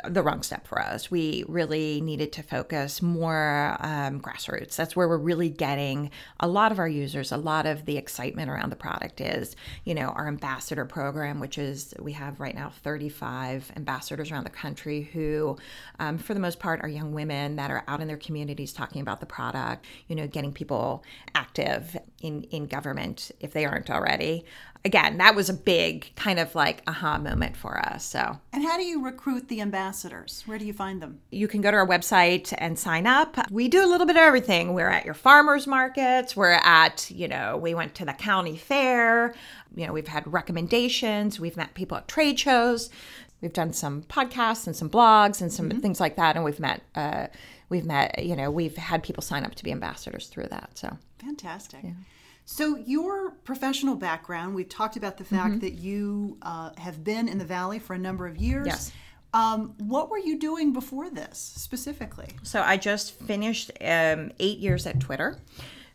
the 0.07 0.21
wrong 0.21 0.43
step 0.43 0.67
for 0.67 0.81
us. 0.81 1.09
We 1.09 1.43
really 1.47 2.01
needed 2.01 2.31
to 2.33 2.43
focus 2.43 3.01
more 3.01 3.77
um, 3.79 4.19
grassroots. 4.19 4.75
That's 4.75 4.95
where 4.95 5.07
we're 5.07 5.17
really 5.17 5.49
getting 5.49 6.11
a 6.39 6.47
lot 6.47 6.71
of 6.71 6.79
our 6.79 6.87
users, 6.87 7.31
a 7.31 7.37
lot 7.37 7.65
of 7.65 7.85
the 7.85 7.97
excitement 7.97 8.49
around 8.49 8.71
the 8.71 8.75
product 8.75 9.21
is, 9.21 9.55
you 9.83 9.95
know, 9.95 10.09
our 10.09 10.27
ambassador 10.27 10.85
program, 10.85 11.39
which 11.39 11.57
is 11.57 11.93
we 11.99 12.11
have 12.13 12.39
right 12.39 12.55
now 12.55 12.69
35 12.69 13.71
ambassadors 13.75 14.31
around 14.31 14.43
the 14.43 14.49
country 14.49 15.03
who, 15.13 15.57
um, 15.99 16.17
for 16.17 16.33
the 16.33 16.39
most 16.39 16.59
part, 16.59 16.81
are 16.81 16.89
young 16.89 17.13
women 17.13 17.55
that 17.55 17.71
are 17.71 17.83
out 17.87 18.01
in 18.01 18.07
their 18.07 18.17
communities 18.17 18.73
talking 18.73 19.01
about 19.01 19.19
the 19.19 19.25
product, 19.25 19.85
you 20.07 20.15
know, 20.15 20.27
getting 20.27 20.51
people 20.51 21.03
active 21.33 21.95
in, 22.21 22.43
in 22.43 22.65
government 22.65 23.31
if 23.39 23.53
they 23.53 23.65
aren't 23.65 23.89
already 23.89 24.45
again, 24.85 25.17
that 25.17 25.35
was 25.35 25.49
a 25.49 25.53
big 25.53 26.15
kind 26.15 26.39
of 26.39 26.53
like 26.53 26.83
aha 26.87 27.17
moment 27.17 27.57
for 27.57 27.77
us. 27.77 28.05
So, 28.05 28.39
and 28.53 28.63
how 28.63 28.77
do 28.77 28.83
you 28.83 29.03
recruit 29.03 29.49
the 29.49 29.59
ambassadors? 29.59 30.43
Where 30.45 30.59
do 30.59 30.65
you 30.65 30.73
find 30.73 31.01
them? 31.01 31.19
You 31.31 31.47
can 31.47 31.59
go 31.61 31.71
to 31.71 31.77
our 31.77 31.87
website 31.87 32.53
and 32.59 32.77
sign 32.77 33.07
up. 33.07 33.51
We 33.51 33.67
do 33.67 33.83
a 33.83 33.89
little 33.89 34.05
bit 34.05 34.15
of 34.15 34.21
everything. 34.21 34.73
We're 34.73 34.89
at 34.89 35.03
your 35.03 35.15
farmers 35.15 35.65
markets. 35.65 36.35
We're 36.35 36.51
at, 36.51 37.09
you 37.09 37.27
know, 37.27 37.57
we 37.57 37.73
went 37.73 37.95
to 37.95 38.05
the 38.05 38.13
county 38.13 38.55
fair. 38.55 39.33
You 39.75 39.87
know, 39.87 39.93
we've 39.93 40.07
had 40.07 40.31
recommendations. 40.31 41.39
We've 41.39 41.57
met 41.57 41.73
people 41.73 41.97
at 41.97 42.07
trade 42.07 42.39
shows. 42.39 42.89
We've 43.41 43.51
done 43.51 43.73
some 43.73 44.03
podcasts 44.03 44.67
and 44.67 44.75
some 44.75 44.89
blogs 44.89 45.41
and 45.41 45.51
some 45.51 45.69
mm-hmm. 45.69 45.79
things 45.79 45.99
like 45.99 46.15
that. 46.15 46.35
And 46.35 46.45
we've 46.45 46.59
met, 46.59 46.81
uh, 46.93 47.27
we've 47.69 47.85
met, 47.85 48.23
you 48.23 48.35
know, 48.35 48.51
we've 48.51 48.77
had 48.77 49.03
people 49.03 49.23
sign 49.23 49.43
up 49.43 49.55
to 49.55 49.63
be 49.63 49.71
ambassadors 49.71 50.27
through 50.27 50.47
that. 50.51 50.69
So 50.75 50.97
fantastic. 51.19 51.81
Yeah. 51.83 51.91
So, 52.47 52.77
your 52.77 53.31
professional 53.43 53.95
background, 53.95 54.53
we've 54.53 54.69
talked 54.69 54.97
about 54.97 55.17
the 55.17 55.23
fact 55.23 55.55
mm-hmm. 55.55 55.59
that 55.61 55.73
you 55.73 56.37
uh, 56.43 56.69
have 56.77 57.03
been 57.03 57.27
in 57.27 57.39
the 57.39 57.45
Valley 57.45 57.79
for 57.79 57.95
a 57.95 57.97
number 57.97 58.27
of 58.27 58.37
years. 58.37 58.67
Yes. 58.67 58.91
Um, 59.33 59.73
what 59.79 60.09
were 60.09 60.19
you 60.19 60.39
doing 60.39 60.71
before 60.71 61.09
this 61.09 61.37
specifically? 61.37 62.29
So, 62.43 62.61
I 62.61 62.77
just 62.77 63.13
finished 63.13 63.71
um, 63.81 64.31
eight 64.39 64.59
years 64.59 64.85
at 64.85 64.99
Twitter. 64.99 65.39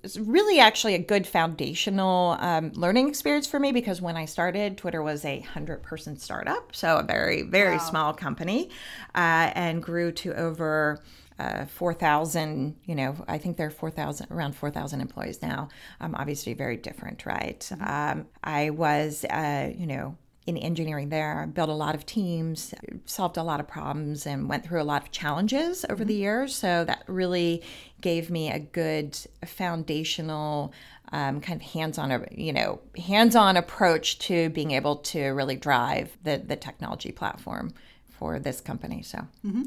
It's 0.02 0.18
really 0.18 0.58
actually 0.58 0.94
a 0.94 0.98
good 0.98 1.24
foundational 1.24 2.36
um, 2.40 2.72
learning 2.74 3.08
experience 3.08 3.46
for 3.46 3.60
me 3.60 3.70
because 3.70 4.02
when 4.02 4.16
I 4.16 4.24
started, 4.24 4.76
Twitter 4.76 5.02
was 5.02 5.24
a 5.24 5.38
100 5.38 5.84
person 5.84 6.16
startup, 6.16 6.74
so 6.74 6.96
a 6.96 7.02
very, 7.04 7.42
very 7.42 7.76
wow. 7.76 7.82
small 7.82 8.12
company, 8.12 8.70
uh, 9.14 9.52
and 9.54 9.80
grew 9.80 10.10
to 10.12 10.34
over 10.34 11.00
uh, 11.40 11.64
4,000, 11.66 12.76
you 12.84 12.94
know, 12.94 13.16
I 13.26 13.38
think 13.38 13.56
there 13.56 13.66
are 13.66 13.70
4,000, 13.70 14.26
around 14.30 14.54
4,000 14.54 15.00
employees 15.00 15.40
now. 15.40 15.68
Um, 16.00 16.14
obviously, 16.14 16.52
very 16.54 16.76
different, 16.76 17.24
right? 17.24 17.60
Mm-hmm. 17.60 18.18
Um, 18.20 18.26
I 18.44 18.70
was, 18.70 19.24
uh, 19.24 19.72
you 19.74 19.86
know, 19.86 20.16
in 20.46 20.56
engineering 20.56 21.08
there, 21.08 21.48
built 21.52 21.68
a 21.68 21.74
lot 21.74 21.94
of 21.94 22.04
teams, 22.04 22.74
solved 23.06 23.36
a 23.36 23.42
lot 23.42 23.60
of 23.60 23.68
problems, 23.68 24.26
and 24.26 24.48
went 24.48 24.66
through 24.66 24.82
a 24.82 24.84
lot 24.84 25.02
of 25.02 25.10
challenges 25.10 25.84
over 25.84 26.02
mm-hmm. 26.02 26.08
the 26.08 26.14
years. 26.14 26.54
So 26.54 26.84
that 26.84 27.04
really 27.06 27.62
gave 28.00 28.30
me 28.30 28.50
a 28.50 28.58
good 28.58 29.18
foundational 29.46 30.72
um, 31.12 31.40
kind 31.40 31.60
of 31.60 31.66
hands-on, 31.66 32.26
you 32.32 32.52
know, 32.52 32.80
hands-on 32.96 33.56
approach 33.56 34.18
to 34.20 34.50
being 34.50 34.72
able 34.72 34.96
to 34.96 35.28
really 35.28 35.56
drive 35.56 36.16
the 36.22 36.42
the 36.44 36.56
technology 36.56 37.12
platform 37.12 37.72
for 38.10 38.38
this 38.38 38.60
company. 38.60 39.02
So. 39.02 39.18
Mm-hmm. 39.44 39.64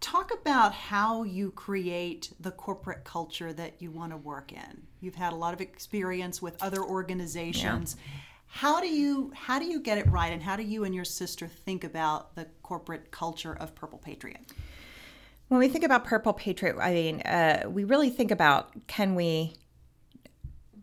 Talk 0.00 0.30
about 0.32 0.74
how 0.74 1.22
you 1.22 1.50
create 1.50 2.32
the 2.38 2.50
corporate 2.50 3.04
culture 3.04 3.52
that 3.52 3.80
you 3.80 3.90
want 3.90 4.12
to 4.12 4.16
work 4.16 4.52
in. 4.52 4.82
You've 5.00 5.14
had 5.14 5.32
a 5.32 5.36
lot 5.36 5.54
of 5.54 5.60
experience 5.60 6.42
with 6.42 6.62
other 6.62 6.82
organizations. 6.82 7.96
Yeah. 7.98 8.20
How 8.46 8.80
do 8.80 8.88
you 8.88 9.32
how 9.34 9.58
do 9.58 9.64
you 9.64 9.80
get 9.80 9.98
it 9.98 10.08
right 10.10 10.32
and 10.32 10.42
how 10.42 10.56
do 10.56 10.62
you 10.62 10.84
and 10.84 10.94
your 10.94 11.04
sister 11.04 11.46
think 11.46 11.82
about 11.82 12.34
the 12.36 12.46
corporate 12.62 13.10
culture 13.10 13.54
of 13.54 13.74
Purple 13.74 13.98
Patriot? 13.98 14.52
When 15.48 15.60
we 15.60 15.68
think 15.68 15.84
about 15.84 16.04
Purple 16.04 16.32
Patriot, 16.32 16.76
I 16.80 16.92
mean, 16.92 17.20
uh, 17.22 17.64
we 17.68 17.84
really 17.84 18.10
think 18.10 18.30
about 18.30 18.86
can 18.86 19.14
we 19.14 19.54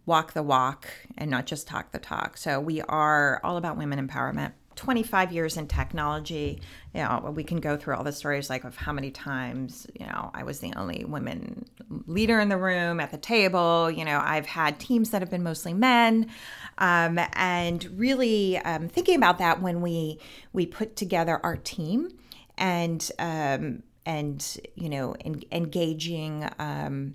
walk 0.05 0.33
the 0.33 0.43
walk 0.43 0.87
and 1.17 1.29
not 1.31 1.45
just 1.45 1.67
talk 1.67 1.91
the 1.91 1.99
talk. 1.99 2.37
So 2.37 2.59
we 2.59 2.81
are 2.81 3.39
all 3.43 3.57
about 3.57 3.77
women 3.77 4.05
empowerment. 4.05 4.51
25 4.75 5.31
years 5.31 5.57
in 5.57 5.67
technology, 5.67 6.61
you 6.93 7.01
know, 7.01 7.31
we 7.35 7.43
can 7.43 7.59
go 7.59 7.77
through 7.77 7.95
all 7.95 8.03
the 8.03 8.11
stories 8.11 8.49
like 8.49 8.63
of 8.63 8.75
how 8.75 8.91
many 8.91 9.11
times, 9.11 9.87
you 9.99 10.05
know, 10.05 10.31
I 10.33 10.43
was 10.43 10.59
the 10.59 10.73
only 10.75 11.05
woman 11.05 11.65
leader 12.07 12.39
in 12.39 12.49
the 12.49 12.57
room 12.57 12.99
at 12.99 13.11
the 13.11 13.17
table. 13.17 13.89
You 13.91 14.05
know, 14.05 14.19
I've 14.23 14.45
had 14.45 14.79
teams 14.79 15.11
that 15.11 15.21
have 15.21 15.29
been 15.29 15.43
mostly 15.43 15.73
men. 15.73 16.29
Um, 16.77 17.19
and 17.33 17.83
really 17.99 18.57
um, 18.57 18.87
thinking 18.87 19.15
about 19.15 19.37
that 19.37 19.61
when 19.61 19.81
we 19.81 20.19
we 20.53 20.65
put 20.65 20.95
together 20.95 21.39
our 21.43 21.55
team 21.55 22.09
and 22.57 23.11
um, 23.19 23.83
and 24.05 24.57
you 24.75 24.89
know 24.89 25.15
en- 25.21 25.43
engaging 25.51 26.49
um, 26.59 27.13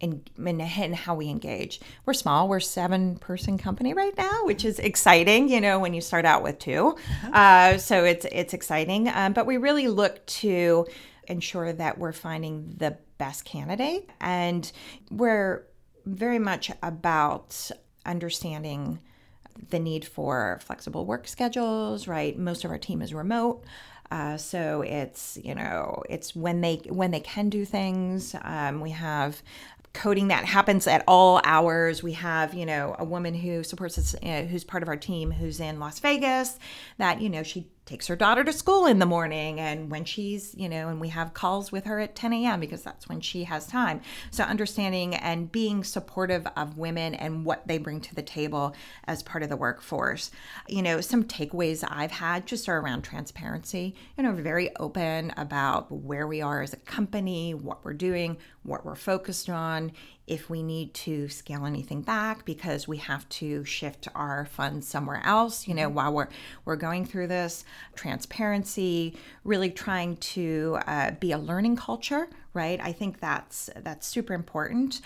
and, 0.00 0.28
and 0.36 0.94
how 0.94 1.14
we 1.14 1.28
engage. 1.28 1.80
We're 2.04 2.14
small. 2.14 2.48
We're 2.48 2.60
seven 2.60 3.16
person 3.16 3.58
company 3.58 3.94
right 3.94 4.16
now, 4.16 4.44
which 4.44 4.64
is 4.64 4.78
exciting. 4.78 5.48
You 5.48 5.60
know, 5.60 5.78
when 5.78 5.94
you 5.94 6.00
start 6.00 6.24
out 6.24 6.42
with 6.42 6.58
2 6.58 6.88
uh-huh. 6.88 7.30
uh, 7.32 7.78
so 7.78 8.04
it's 8.04 8.26
it's 8.30 8.54
exciting. 8.54 9.08
Um, 9.08 9.32
but 9.32 9.46
we 9.46 9.56
really 9.56 9.88
look 9.88 10.24
to 10.26 10.86
ensure 11.28 11.72
that 11.72 11.98
we're 11.98 12.12
finding 12.12 12.74
the 12.76 12.96
best 13.18 13.44
candidate, 13.44 14.10
and 14.20 14.70
we're 15.10 15.66
very 16.04 16.38
much 16.38 16.70
about 16.82 17.70
understanding 18.04 19.00
the 19.70 19.78
need 19.78 20.04
for 20.04 20.60
flexible 20.62 21.06
work 21.06 21.26
schedules. 21.26 22.06
Right, 22.06 22.38
most 22.38 22.64
of 22.64 22.70
our 22.70 22.78
team 22.78 23.02
is 23.02 23.14
remote. 23.14 23.64
Uh, 24.10 24.36
so 24.36 24.82
it's 24.82 25.38
you 25.42 25.54
know 25.54 26.02
it's 26.08 26.34
when 26.36 26.60
they 26.60 26.76
when 26.88 27.10
they 27.10 27.20
can 27.20 27.48
do 27.48 27.64
things. 27.64 28.34
Um, 28.42 28.80
we 28.80 28.90
have 28.90 29.42
coding 29.96 30.28
that 30.28 30.44
happens 30.44 30.86
at 30.86 31.02
all 31.08 31.40
hours. 31.42 32.02
We 32.02 32.12
have, 32.12 32.54
you 32.54 32.66
know, 32.66 32.94
a 32.98 33.04
woman 33.04 33.34
who 33.34 33.64
supports 33.64 33.98
us, 33.98 34.14
uh, 34.22 34.42
who's 34.42 34.62
part 34.62 34.82
of 34.82 34.88
our 34.88 34.96
team, 34.96 35.32
who's 35.32 35.58
in 35.58 35.80
Las 35.80 35.98
Vegas. 35.98 36.58
That 36.98 37.20
you 37.20 37.28
know, 37.28 37.42
she 37.42 37.66
takes 37.86 38.08
her 38.08 38.16
daughter 38.16 38.42
to 38.42 38.52
school 38.52 38.84
in 38.84 38.98
the 38.98 39.06
morning 39.06 39.60
and 39.60 39.90
when 39.90 40.04
she's 40.04 40.54
you 40.56 40.68
know 40.68 40.88
and 40.88 41.00
we 41.00 41.08
have 41.08 41.32
calls 41.32 41.70
with 41.70 41.84
her 41.84 42.00
at 42.00 42.14
10 42.14 42.32
a.m 42.32 42.60
because 42.60 42.82
that's 42.82 43.08
when 43.08 43.20
she 43.20 43.44
has 43.44 43.66
time. 43.66 44.00
So 44.30 44.44
understanding 44.44 45.14
and 45.14 45.50
being 45.50 45.84
supportive 45.84 46.46
of 46.56 46.76
women 46.76 47.14
and 47.14 47.44
what 47.44 47.66
they 47.66 47.78
bring 47.78 48.00
to 48.02 48.14
the 48.14 48.22
table 48.22 48.74
as 49.04 49.22
part 49.22 49.44
of 49.44 49.48
the 49.48 49.56
workforce. 49.56 50.30
You 50.68 50.82
know 50.82 51.00
some 51.00 51.24
takeaways 51.24 51.86
i've 51.88 52.10
had 52.10 52.46
just 52.46 52.68
are 52.68 52.80
around 52.80 53.02
transparency 53.02 53.94
you 54.16 54.24
know 54.24 54.32
very 54.32 54.74
open 54.76 55.32
about 55.36 55.90
where 55.90 56.26
we 56.26 56.42
are 56.42 56.62
as 56.62 56.72
a 56.72 56.78
company 56.78 57.54
what 57.54 57.84
we're 57.84 57.92
doing 57.92 58.36
what 58.64 58.84
we're 58.84 58.96
focused 58.96 59.48
on 59.48 59.92
if 60.26 60.50
we 60.50 60.62
need 60.62 60.92
to 60.92 61.28
scale 61.28 61.64
anything 61.64 62.02
back 62.02 62.44
because 62.44 62.88
we 62.88 62.96
have 62.96 63.28
to 63.28 63.64
shift 63.64 64.08
our 64.14 64.46
funds 64.46 64.86
somewhere 64.86 65.22
else 65.24 65.66
you 65.68 65.74
know 65.74 65.88
while 65.88 66.12
we're 66.12 66.28
we're 66.64 66.76
going 66.76 67.04
through 67.04 67.26
this 67.26 67.64
transparency 67.94 69.16
really 69.44 69.70
trying 69.70 70.16
to 70.16 70.78
uh, 70.86 71.10
be 71.12 71.32
a 71.32 71.38
learning 71.38 71.76
culture 71.76 72.28
right? 72.56 72.80
I 72.82 72.92
think 72.92 73.20
that's 73.20 73.68
that's 73.82 74.06
super 74.06 74.32
important 74.32 75.02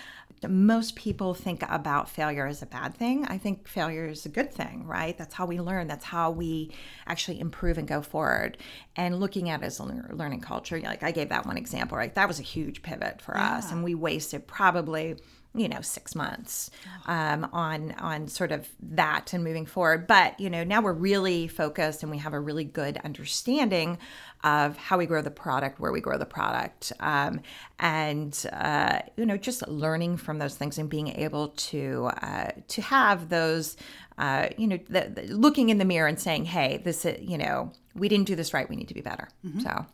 most 0.49 0.97
people 0.97 1.35
think 1.35 1.63
about 1.69 2.09
failure 2.09 2.47
as 2.47 2.63
a 2.63 2.67
bad 2.67 2.95
thing. 2.95 3.27
I 3.27 3.37
think 3.37 3.69
failure 3.69 4.07
is 4.07 4.25
a 4.25 4.31
good 4.31 4.53
thing, 4.53 4.87
right? 4.87 5.17
That's 5.17 5.35
how 5.35 5.45
we 5.45 5.61
learn. 5.61 5.87
That's 5.87 6.05
how 6.05 6.31
we 6.31 6.73
actually 7.07 7.41
improve 7.41 7.77
and 7.77 7.87
go 7.87 8.01
forward. 8.01 8.57
And 8.97 9.21
looking 9.21 9.51
at 9.51 9.63
it 9.63 9.67
as 9.67 9.79
a 9.79 9.85
learning 9.85 10.41
culture, 10.41 10.81
like 10.81 11.03
I 11.03 11.11
gave 11.11 11.29
that 11.29 11.45
one 11.45 11.59
example, 11.59 11.99
right? 11.99 12.15
That 12.15 12.29
was 12.29 12.41
a 12.41 12.45
huge 12.45 12.83
pivot 12.83 13.21
for 13.21 13.37
yeah. 13.37 13.57
us, 13.57 13.71
and 13.71 13.85
we 13.85 13.95
wasted 13.95 14.47
probably 14.47 15.17
you 15.55 15.69
know 15.69 15.81
six 15.81 16.15
months 16.15 16.71
um, 17.07 17.49
on 17.53 17.93
on 17.93 18.29
sort 18.29 18.53
of 18.53 18.69
that 18.81 19.33
and 19.33 19.43
moving 19.43 19.67
forward. 19.67 20.07
But 20.07 20.39
you 20.39 20.51
know 20.51 20.65
now 20.65 20.81
we're 20.81 20.93
really 20.93 21.49
focused 21.49 22.03
and 22.03 22.11
we 22.11 22.19
have 22.19 22.33
a 22.33 22.41
really 22.41 22.65
good 22.65 22.99
understanding 23.05 23.99
of 24.43 24.77
how 24.77 24.97
we 24.97 25.07
grow 25.07 25.21
the 25.21 25.31
product 25.31 25.81
where 25.81 25.93
we 25.93 26.01
grow 26.01 26.17
the 26.17 26.27
product 26.27 26.93
um, 27.01 27.41
and 27.79 28.47
uh, 28.53 29.01
you 29.17 29.27
know 29.27 29.37
just 29.37 29.67
learning 29.69 30.17
from 30.17 30.39
those 30.39 30.55
things 30.55 30.79
and 30.79 30.89
being 30.89 31.09
able 31.09 31.49
to 31.49 32.11
uh, 32.23 32.51
to 32.69 32.81
have 32.83 33.29
those 33.29 33.77
uh, 34.19 34.49
you 34.57 34.67
know 34.67 34.79
the, 34.89 35.11
the, 35.15 35.35
looking 35.35 35.69
in 35.69 35.79
the 35.79 35.85
mirror 35.85 36.07
and 36.07 36.21
saying 36.21 36.45
hey 36.45 36.81
this 36.85 37.05
is 37.05 37.21
you 37.21 37.39
know 37.39 37.73
we 37.95 38.09
didn't 38.09 38.27
do 38.27 38.37
this 38.37 38.55
right. 38.55 38.69
We 38.69 38.77
need 38.77 38.89
to 38.89 38.95
be 38.95 39.01
better. 39.01 39.29
Mm-hmm. 39.45 39.61
so 39.61 39.87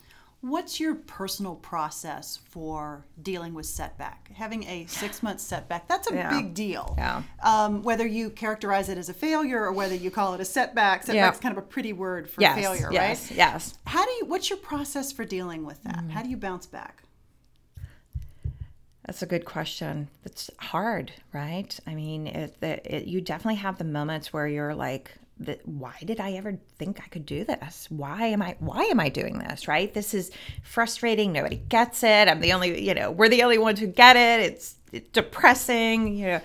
What's 0.49 0.79
your 0.79 0.95
personal 0.95 1.57
process 1.57 2.39
for 2.51 3.05
dealing 3.21 3.53
with 3.53 3.67
setback? 3.67 4.31
Having 4.33 4.63
a 4.69 4.87
six 4.87 5.21
month 5.21 5.41
setback, 5.41 5.89
that's 5.89 6.09
a 6.09 6.15
yeah. 6.15 6.31
big 6.31 6.55
deal. 6.55 6.95
Yeah. 6.97 7.23
Um, 7.43 7.83
whether 7.83 8.07
you 8.07 8.31
characterize 8.31 8.89
it 8.89 8.97
as 8.97 9.09
a 9.09 9.15
failure 9.15 9.61
or 9.61 9.73
whether 9.73 9.97
you 9.97 10.13
call 10.13 10.35
it 10.35 10.41
a 10.41 10.45
setback, 10.45 11.03
setback's 11.03 11.39
yeah. 11.39 11.43
kind 11.43 11.57
of 11.57 11.65
a 11.65 11.67
pretty 11.67 11.93
word 11.93 12.31
for 12.31 12.41
yes, 12.41 12.55
failure, 12.55 12.91
yes, 12.93 13.31
right? 13.31 13.37
Yes. 13.37 13.75
How 13.87 14.05
do 14.05 14.11
you, 14.13 14.27
what's 14.27 14.49
your 14.49 14.61
process 14.61 15.11
for 15.11 15.25
dealing 15.25 15.67
with 15.67 15.83
that? 15.83 16.05
Mm. 16.05 16.11
How 16.11 16.23
do 16.23 16.29
you 16.29 16.37
bounce 16.37 16.67
back? 16.67 17.03
That's 19.05 19.23
a 19.23 19.27
good 19.27 19.45
question. 19.45 20.09
It's 20.25 20.49
hard, 20.59 21.13
right? 21.33 21.77
I 21.89 21.95
mean, 21.97 22.29
it, 22.29 22.57
it, 22.63 23.07
you 23.07 23.21
definitely 23.21 23.57
have 23.57 23.79
the 23.79 23.85
moments 23.85 24.33
where 24.33 24.47
you're 24.47 24.77
like, 24.77 25.11
that 25.39 25.67
why 25.67 25.95
did 26.05 26.19
I 26.21 26.33
ever 26.33 26.59
think 26.79 27.01
I 27.05 27.09
could 27.09 27.27
do 27.27 27.45
this? 27.45 27.87
Why 27.91 28.27
am 28.27 28.43
I 28.43 28.57
why 28.59 28.85
am 28.85 29.01
I 29.01 29.09
doing 29.09 29.39
this? 29.39 29.69
Right? 29.69 29.93
This 29.93 30.15
is 30.15 30.31
frustrating. 30.63 31.33
Nobody 31.33 31.57
gets 31.57 32.03
it. 32.03 32.29
I'm 32.29 32.41
the 32.41 32.53
only, 32.53 32.83
you 32.83 32.95
know, 32.95 33.11
we're 33.11 33.29
the 33.29 33.43
only 33.43 33.59
ones 33.59 33.81
who 33.81 33.87
get 33.87 34.17
it. 34.17 34.41
It's, 34.41 34.77
it's 34.93 35.11
depressing, 35.11 36.17
you 36.17 36.27
know. 36.27 36.41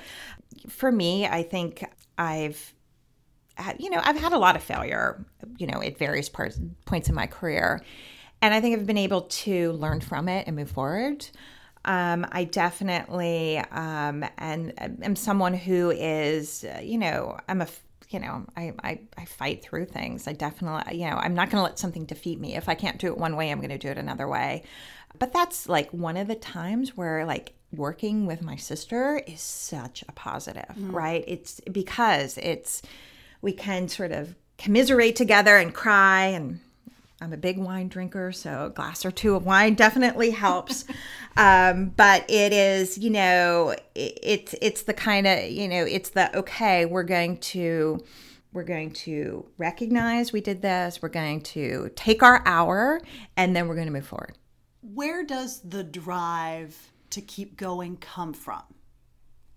For 0.68 0.92
me, 0.92 1.26
I 1.26 1.44
think 1.44 1.86
I've 2.18 2.74
you 3.78 3.90
know, 3.90 4.02
I've 4.04 4.18
had 4.18 4.34
a 4.34 4.38
lot 4.38 4.56
of 4.56 4.64
failure, 4.64 5.24
you 5.58 5.68
know, 5.68 5.82
at 5.82 5.98
various 5.98 6.30
parts 6.30 6.60
points 6.86 7.10
in 7.10 7.16
my 7.16 7.28
career. 7.28 7.82
And 8.42 8.54
I 8.54 8.62
think 8.62 8.78
I've 8.78 8.88
been 8.88 8.98
able 8.98 9.22
to 9.22 9.72
learn 9.74 10.02
from 10.02 10.28
it 10.28 10.48
and 10.48 10.56
move 10.56 10.72
forward. 10.72 11.28
Um, 11.86 12.26
I 12.32 12.44
definitely 12.44 13.58
um, 13.58 14.26
and 14.38 14.74
am 15.04 15.16
someone 15.16 15.54
who 15.54 15.92
is, 15.92 16.64
uh, 16.64 16.80
you 16.82 16.98
know, 16.98 17.38
I'm 17.48 17.62
a 17.62 17.68
you 18.12 18.20
know, 18.20 18.46
I, 18.56 18.74
I, 18.84 19.00
I 19.18 19.26
fight 19.26 19.64
through 19.64 19.86
things. 19.86 20.28
I 20.28 20.34
definitely, 20.34 21.00
you 21.00 21.10
know, 21.10 21.16
I'm 21.16 21.34
not 21.34 21.50
going 21.50 21.60
to 21.60 21.64
let 21.64 21.80
something 21.80 22.06
defeat 22.06 22.40
me. 22.40 22.56
If 22.56 22.70
I 22.70 22.76
can't 22.76 22.98
do 22.98 23.08
it 23.08 23.18
one 23.18 23.36
way, 23.36 23.52
I'm 23.52 23.60
going 23.60 23.70
to 23.70 23.78
do 23.78 23.90
it 23.90 23.98
another 23.98 24.28
way. 24.28 24.64
But 25.18 25.34
that's 25.34 25.68
like 25.68 25.92
one 25.92 26.18
of 26.18 26.28
the 26.28 26.36
times 26.36 26.96
where 26.96 27.26
like 27.26 27.54
working 27.74 28.26
with 28.26 28.42
my 28.42 28.56
sister 28.56 29.22
is 29.26 29.42
such 29.42 30.04
a 30.08 30.12
positive, 30.12 30.76
mm. 30.78 30.94
right? 30.94 31.24
It's 31.28 31.60
because 31.72 32.38
it's, 32.38 32.82
we 33.42 33.54
can 33.54 33.88
sort 33.88 34.12
of 34.12 34.36
commiserate 34.58 35.16
together 35.16 35.58
and 35.58 35.74
cry 35.74 36.28
and 36.28 36.60
I'm 37.22 37.34
a 37.34 37.38
big 37.38 37.60
wine 37.60 37.88
drinker, 37.88 38.32
so 38.32 38.66
a 38.66 38.70
glass 38.72 39.06
or 39.06 39.12
two 39.12 39.36
of 39.36 39.46
wine 39.46 39.76
definitely 39.76 40.32
helps. 40.32 40.86
um, 41.38 41.90
but 41.96 42.28
it 42.28 42.52
is, 42.52 42.98
you 42.98 43.12
know, 43.12 43.76
it, 43.94 44.20
it's 44.24 44.56
it's 44.62 44.84
the 44.84 44.94
kind 44.94 45.28
of, 45.28 45.50
you 45.50 45.68
know, 45.68 45.86
it's 45.86 46.10
the 46.10 46.36
okay, 46.36 46.86
we're 46.86 47.04
going 47.04 47.38
to 47.38 48.04
we're 48.54 48.64
going 48.64 48.92
to 48.92 49.46
recognize 49.58 50.34
we 50.34 50.42
did 50.42 50.62
this. 50.62 51.02
We're 51.02 51.10
going 51.10 51.42
to 51.42 51.92
take 51.96 52.24
our 52.24 52.42
hour, 52.46 53.00
and 53.38 53.56
then 53.56 53.68
we're 53.68 53.76
going 53.76 53.88
to 53.88 53.94
move 53.94 54.08
forward. 54.08 54.38
Where 54.82 55.24
does 55.24 55.62
the 55.62 55.84
drive 55.84 56.92
to 57.12 57.22
keep 57.22 57.56
going 57.56 57.98
come 57.98 58.34
from? 58.34 58.64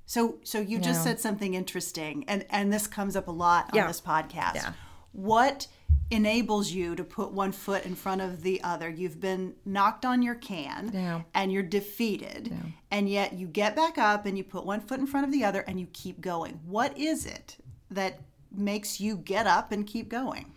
So, 0.06 0.38
so 0.44 0.60
you 0.60 0.78
just 0.78 1.02
said 1.02 1.18
something 1.18 1.54
interesting, 1.54 2.24
and 2.28 2.44
and 2.50 2.70
this 2.70 2.86
comes 2.86 3.16
up 3.16 3.26
a 3.26 3.32
lot 3.32 3.70
on 3.72 3.76
yeah. 3.76 3.86
this 3.86 4.02
podcast. 4.02 4.56
Yeah. 4.56 4.72
What 5.12 5.66
enables 6.10 6.70
you 6.70 6.94
to 6.94 7.04
put 7.04 7.32
one 7.32 7.52
foot 7.52 7.84
in 7.84 7.94
front 7.94 8.20
of 8.20 8.42
the 8.42 8.62
other. 8.62 8.88
You've 8.88 9.20
been 9.20 9.54
knocked 9.64 10.04
on 10.04 10.22
your 10.22 10.34
can 10.34 10.90
yeah. 10.92 11.22
and 11.34 11.52
you're 11.52 11.62
defeated, 11.62 12.48
yeah. 12.50 12.70
and 12.90 13.08
yet 13.08 13.32
you 13.32 13.46
get 13.46 13.74
back 13.74 13.98
up 13.98 14.26
and 14.26 14.36
you 14.36 14.44
put 14.44 14.64
one 14.64 14.80
foot 14.80 15.00
in 15.00 15.06
front 15.06 15.26
of 15.26 15.32
the 15.32 15.44
other 15.44 15.60
and 15.62 15.80
you 15.80 15.86
keep 15.92 16.20
going. 16.20 16.60
What 16.66 16.96
is 16.98 17.26
it 17.26 17.56
that 17.90 18.20
makes 18.52 19.00
you 19.00 19.16
get 19.16 19.46
up 19.46 19.72
and 19.72 19.86
keep 19.86 20.08
going? 20.08 20.52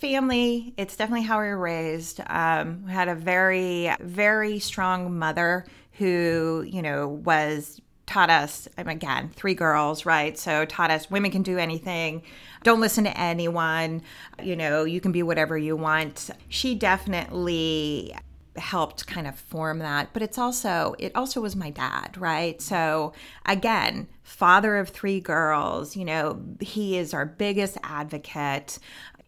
Family, 0.00 0.74
it's 0.76 0.94
definitely 0.94 1.24
how 1.26 1.40
we 1.40 1.46
were 1.46 1.58
raised. 1.58 2.20
Um, 2.26 2.84
we 2.84 2.92
had 2.92 3.08
a 3.08 3.14
very, 3.14 3.90
very 4.00 4.58
strong 4.58 5.18
mother 5.18 5.64
who, 5.92 6.64
you 6.68 6.82
know, 6.82 7.08
was 7.08 7.80
taught 8.06 8.30
us 8.30 8.68
um, 8.78 8.88
again 8.88 9.30
three 9.34 9.54
girls 9.54 10.06
right? 10.06 10.38
So 10.38 10.64
taught 10.64 10.90
us 10.90 11.10
women 11.10 11.30
can 11.30 11.42
do 11.42 11.58
anything. 11.58 12.22
Don't 12.62 12.80
listen 12.80 13.04
to 13.04 13.18
anyone. 13.18 14.02
You 14.42 14.56
know 14.56 14.84
you 14.84 15.00
can 15.00 15.12
be 15.12 15.22
whatever 15.22 15.58
you 15.58 15.76
want. 15.76 16.30
She 16.48 16.74
definitely 16.74 18.14
helped 18.56 19.06
kind 19.06 19.26
of 19.26 19.38
form 19.38 19.80
that 19.80 20.08
but 20.14 20.22
it's 20.22 20.38
also 20.38 20.94
it 20.98 21.12
also 21.14 21.42
was 21.42 21.54
my 21.54 21.70
dad 21.70 22.16
right? 22.16 22.62
So 22.62 23.12
again 23.44 24.08
father 24.22 24.78
of 24.78 24.88
three 24.88 25.20
girls 25.20 25.94
you 25.94 26.04
know 26.04 26.42
he 26.60 26.96
is 26.96 27.12
our 27.12 27.26
biggest 27.26 27.76
advocate 27.82 28.78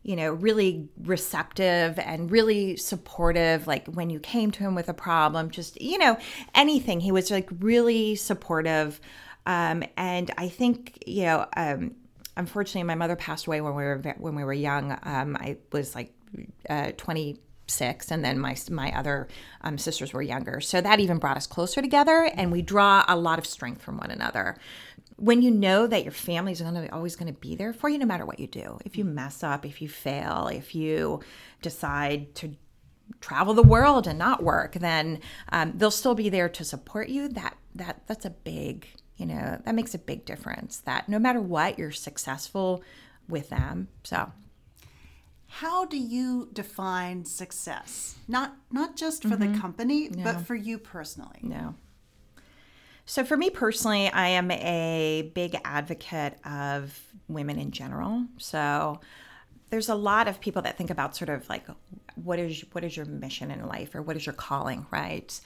you 0.03 0.17
know, 0.17 0.33
really 0.33 0.89
receptive 1.03 1.99
and 1.99 2.31
really 2.31 2.77
supportive. 2.77 3.67
Like 3.67 3.87
when 3.89 4.11
you 4.11 4.21
came 4.21 4.51
to 4.53 4.61
him 4.61 4.75
with 4.75 4.89
a 4.89 4.95
problem, 4.95 5.51
just, 5.51 5.81
you 5.81 5.99
know, 5.99 6.17
anything. 6.55 7.01
He 7.01 7.13
was 7.13 7.31
like 7.31 7.49
really 7.61 8.15
supportive. 8.15 9.01
Um, 9.47 9.83
and 9.97 10.31
I 10.39 10.49
think, 10.49 11.03
you 11.07 11.25
know, 11.25 11.47
um, 11.57 11.95
unfortunately, 12.37 12.85
my 12.85 12.95
mother 12.95 13.17
passed 13.17 13.47
away 13.47 13.61
when 13.61 13.75
we 13.75 13.83
were 13.83 14.15
when 14.19 14.35
we 14.35 14.45
were 14.45 14.53
young. 14.53 14.97
Um, 15.03 15.37
I 15.37 15.59
was 15.73 15.95
like 15.95 16.13
uh, 16.69 16.93
26 17.69 18.11
and 18.11 18.25
then 18.25 18.39
my 18.39 18.57
my 18.71 18.91
other 18.97 19.29
um, 19.63 19.79
sisters 19.79 20.13
were 20.13 20.23
younger. 20.23 20.61
So 20.61 20.81
that 20.81 21.01
even 21.01 21.19
brought 21.19 21.37
us 21.37 21.47
closer 21.47 21.81
together 21.81 22.31
and 22.35 22.51
we 22.51 22.63
draw 22.63 23.05
a 23.07 23.17
lot 23.17 23.39
of 23.39 23.47
strength 23.47 23.83
from 23.83 23.99
one 23.99 24.11
another. 24.11 24.57
When 25.17 25.43
you 25.43 25.51
know 25.51 25.87
that 25.87 26.05
your 26.05 26.13
family 26.13 26.53
is 26.53 26.61
gonna, 26.61 26.89
always 26.93 27.17
going 27.17 27.33
to 27.33 27.39
be 27.39 27.57
there 27.57 27.73
for 27.73 27.89
you 27.89 27.99
no 27.99 28.07
matter 28.07 28.25
what 28.25 28.39
you 28.39 28.47
do. 28.47 28.79
If 28.85 28.97
you 28.97 29.05
mess 29.05 29.43
up 29.43 29.65
if 29.65 29.83
you 29.83 29.89
fail 29.89 30.49
if 30.53 30.75
you 30.75 31.21
decide 31.63 32.35
to 32.37 32.57
travel 33.21 33.55
the 33.55 33.63
world 33.63 34.07
and 34.07 34.19
not 34.19 34.43
work 34.43 34.75
then 34.75 35.21
um, 35.51 35.73
they'll 35.77 35.91
still 35.91 36.15
be 36.15 36.29
there 36.29 36.49
to 36.49 36.65
support 36.65 37.09
you. 37.09 37.29
That 37.29 37.57
that 37.75 38.03
that's 38.07 38.25
a 38.25 38.31
big 38.31 38.87
you 39.17 39.27
know 39.27 39.61
that 39.65 39.75
makes 39.75 39.95
a 39.95 39.99
big 39.99 40.25
difference 40.25 40.79
that 40.81 41.09
no 41.09 41.19
matter 41.19 41.41
what 41.41 41.79
you're 41.79 41.93
successful 41.93 42.83
with 43.29 43.51
them. 43.51 43.89
So 44.05 44.33
how 45.49 45.85
do 45.85 45.97
you 45.97 46.49
define 46.53 47.25
success 47.25 48.17
not 48.29 48.57
not 48.71 48.97
just 48.97 49.23
for 49.23 49.31
mm-hmm. 49.31 49.53
the 49.53 49.59
company 49.59 50.09
no. 50.09 50.25
but 50.25 50.41
for 50.41 50.55
you 50.55 50.79
personally 50.79 51.41
no 51.43 51.75
so, 53.09 53.25
for 53.25 53.39
me 53.39 53.49
personally, 53.49 54.09
I 54.09 54.29
am 54.29 54.51
a 54.51 55.33
big 55.35 55.59
advocate 55.65 56.35
of 56.45 57.01
women 57.27 57.59
in 57.59 57.71
general. 57.71 58.27
So, 58.37 59.01
there's 59.71 59.89
a 59.89 59.95
lot 59.95 60.29
of 60.29 60.43
people 60.43 60.61
that 60.61 60.77
think 60.77 60.91
about 60.91 61.17
sort 61.17 61.31
of 61.31 61.49
like 61.49 61.65
what 62.17 62.39
is 62.39 62.67
what 62.73 62.85
is 62.85 62.99
your 62.99 63.07
mission 63.07 63.51
in 63.51 63.67
life 63.67 63.95
or 63.95 64.03
what 64.03 64.17
is 64.17 64.27
your 64.27 64.35
calling, 64.35 64.85
right? 64.91 65.41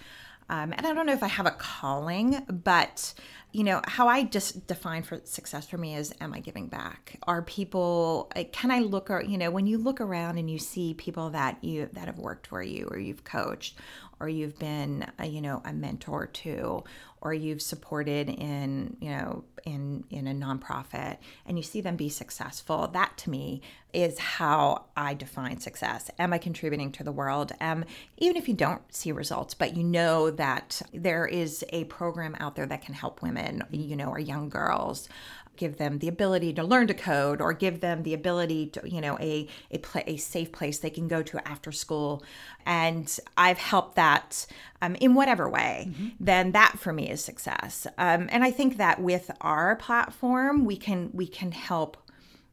Um, 0.49 0.73
and 0.73 0.85
I 0.85 0.93
don't 0.93 1.07
know 1.07 1.13
if 1.13 1.23
I 1.23 1.29
have 1.29 1.47
a 1.47 1.53
calling, 1.53 2.45
but 2.49 3.15
you 3.53 3.65
know 3.65 3.83
how 3.85 4.09
I 4.09 4.25
just 4.25 4.67
define 4.67 5.03
for 5.03 5.21
success 5.25 5.67
for 5.67 5.77
me 5.77 5.95
is 5.95 6.15
am 6.21 6.33
I 6.33 6.41
giving 6.41 6.69
back? 6.69 7.19
Are 7.25 7.43
people 7.43 8.33
can 8.53 8.71
I 8.71 8.81
look 8.81 9.11
or 9.11 9.23
you 9.23 9.37
know 9.39 9.51
when 9.51 9.67
you 9.67 9.79
look 9.79 10.01
around 10.01 10.39
and 10.39 10.51
you 10.51 10.59
see 10.59 10.95
people 10.95 11.31
that 11.31 11.63
you 11.63 11.89
that 11.93 12.07
have 12.07 12.19
worked 12.19 12.47
for 12.47 12.63
you 12.63 12.89
or 12.91 12.99
you've 12.99 13.25
coached 13.25 13.77
or 14.23 14.29
you've 14.29 14.59
been 14.59 15.05
a, 15.19 15.27
you 15.27 15.43
know 15.43 15.61
a 15.65 15.73
mentor 15.73 16.29
to 16.29 16.85
or 17.21 17.35
you've 17.35 17.61
supported 17.61 18.29
in 18.29 18.97
you 19.01 19.11
know 19.11 19.45
in 19.65 20.05
in 20.11 20.27
a 20.27 20.33
nonprofit 20.35 21.19
and 21.45 21.59
you 21.59 21.63
see 21.63 21.81
them 21.81 21.97
be 21.97 22.09
successful 22.09 22.89
that 22.89 23.17
to 23.17 23.31
me 23.31 23.61
is 23.93 24.19
how 24.19 24.85
i 24.97 25.13
define 25.13 25.59
success 25.59 26.11
am 26.19 26.33
i 26.33 26.39
contributing 26.39 26.91
to 26.93 27.05
the 27.05 27.13
world 27.13 27.53
um, 27.61 27.85
even 28.19 28.37
if 28.37 28.49
you 28.49 28.55
don't 28.55 28.83
see 28.95 29.13
results 29.13 29.55
but 29.55 29.77
you 29.77 29.83
know 29.83 30.31
that 30.31 30.81
there 30.93 31.27
is 31.27 31.65
a 31.71 31.85
program 31.85 32.37
out 32.39 32.55
there 32.55 32.67
that 32.67 32.83
can 32.83 32.95
help 32.95 33.23
women 33.23 33.42
you 33.71 33.97
know 33.97 34.09
or 34.09 34.19
young 34.19 34.49
girls 34.49 35.09
give 35.57 35.77
them 35.77 35.99
the 35.99 36.09
ability 36.09 36.53
to 36.55 36.63
learn 36.63 36.87
to 36.87 36.95
code 36.95 37.41
or 37.41 37.53
give 37.53 37.81
them 37.81 38.03
the 38.03 38.15
ability 38.15 38.67
to 38.67 38.81
you 38.89 39.01
know 39.01 39.19
a 39.21 39.47
a, 39.71 39.79
play, 39.79 40.03
a 40.07 40.17
safe 40.17 40.51
place 40.53 40.79
they 40.79 40.91
can 40.91 41.09
go 41.09 41.23
to 41.23 41.47
after 41.47 41.73
school. 41.73 42.23
And 42.65 43.19
i've 43.37 43.59
helped 43.59 43.97
that 43.97 44.47
um, 44.81 44.95
in 44.97 45.15
whatever 45.15 45.49
way 45.49 45.89
mm-hmm. 45.91 46.09
then 46.19 46.53
that 46.53 46.79
for 46.79 46.93
me 46.93 47.11
is 47.11 47.25
success. 47.25 47.87
Um, 47.99 48.29
and 48.31 48.45
i 48.45 48.51
think 48.51 48.77
that 48.79 49.01
with 49.01 49.31
our 49.41 49.77
platform 49.77 50.65
we 50.65 50.77
can 50.77 51.11
we 51.13 51.27
can 51.27 51.53
help 51.53 51.97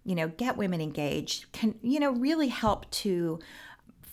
you 0.04 0.16
know 0.16 0.28
get 0.28 0.58
women 0.58 0.82
engaged 0.82 1.52
can 1.52 1.76
you 1.82 2.00
know 2.00 2.12
really 2.12 2.48
help 2.48 2.90
to 2.92 3.40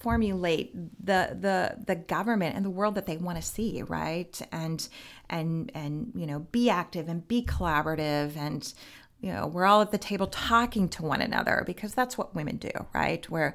formulate 0.06 0.72
the 1.04 1.36
the 1.40 1.84
the 1.86 1.96
government 1.96 2.54
and 2.54 2.64
the 2.64 2.70
world 2.70 2.94
that 2.94 3.06
they 3.06 3.16
want 3.16 3.36
to 3.36 3.42
see 3.42 3.82
right? 3.82 4.40
And 4.52 4.88
and 5.28 5.70
and 5.74 6.12
you 6.14 6.26
know 6.26 6.40
be 6.52 6.70
active 6.70 7.08
and 7.08 7.26
be 7.28 7.42
collaborative 7.42 8.36
and 8.36 8.74
you 9.20 9.32
know 9.32 9.46
we're 9.46 9.64
all 9.64 9.80
at 9.80 9.90
the 9.90 9.98
table 9.98 10.26
talking 10.26 10.88
to 10.88 11.02
one 11.02 11.20
another 11.20 11.62
because 11.66 11.94
that's 11.94 12.16
what 12.16 12.34
women 12.34 12.56
do 12.56 12.70
right 12.94 13.28
we're 13.30 13.54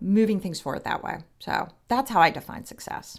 moving 0.00 0.40
things 0.40 0.60
forward 0.60 0.84
that 0.84 1.02
way 1.02 1.18
so 1.38 1.68
that's 1.88 2.10
how 2.10 2.20
i 2.20 2.30
define 2.30 2.64
success 2.64 3.18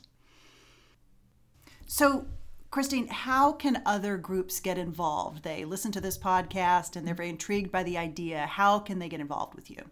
so 1.85 2.25
Christine, 2.71 3.09
how 3.09 3.51
can 3.51 3.81
other 3.85 4.15
groups 4.15 4.61
get 4.61 4.77
involved? 4.77 5.43
They 5.43 5.65
listen 5.65 5.91
to 5.91 5.99
this 5.99 6.17
podcast 6.17 6.95
and 6.95 7.05
they're 7.05 7.13
very 7.13 7.27
intrigued 7.27 7.69
by 7.69 7.83
the 7.83 7.97
idea. 7.97 8.45
How 8.45 8.79
can 8.79 8.97
they 8.97 9.09
get 9.09 9.19
involved 9.19 9.55
with 9.55 9.69
you? 9.69 9.83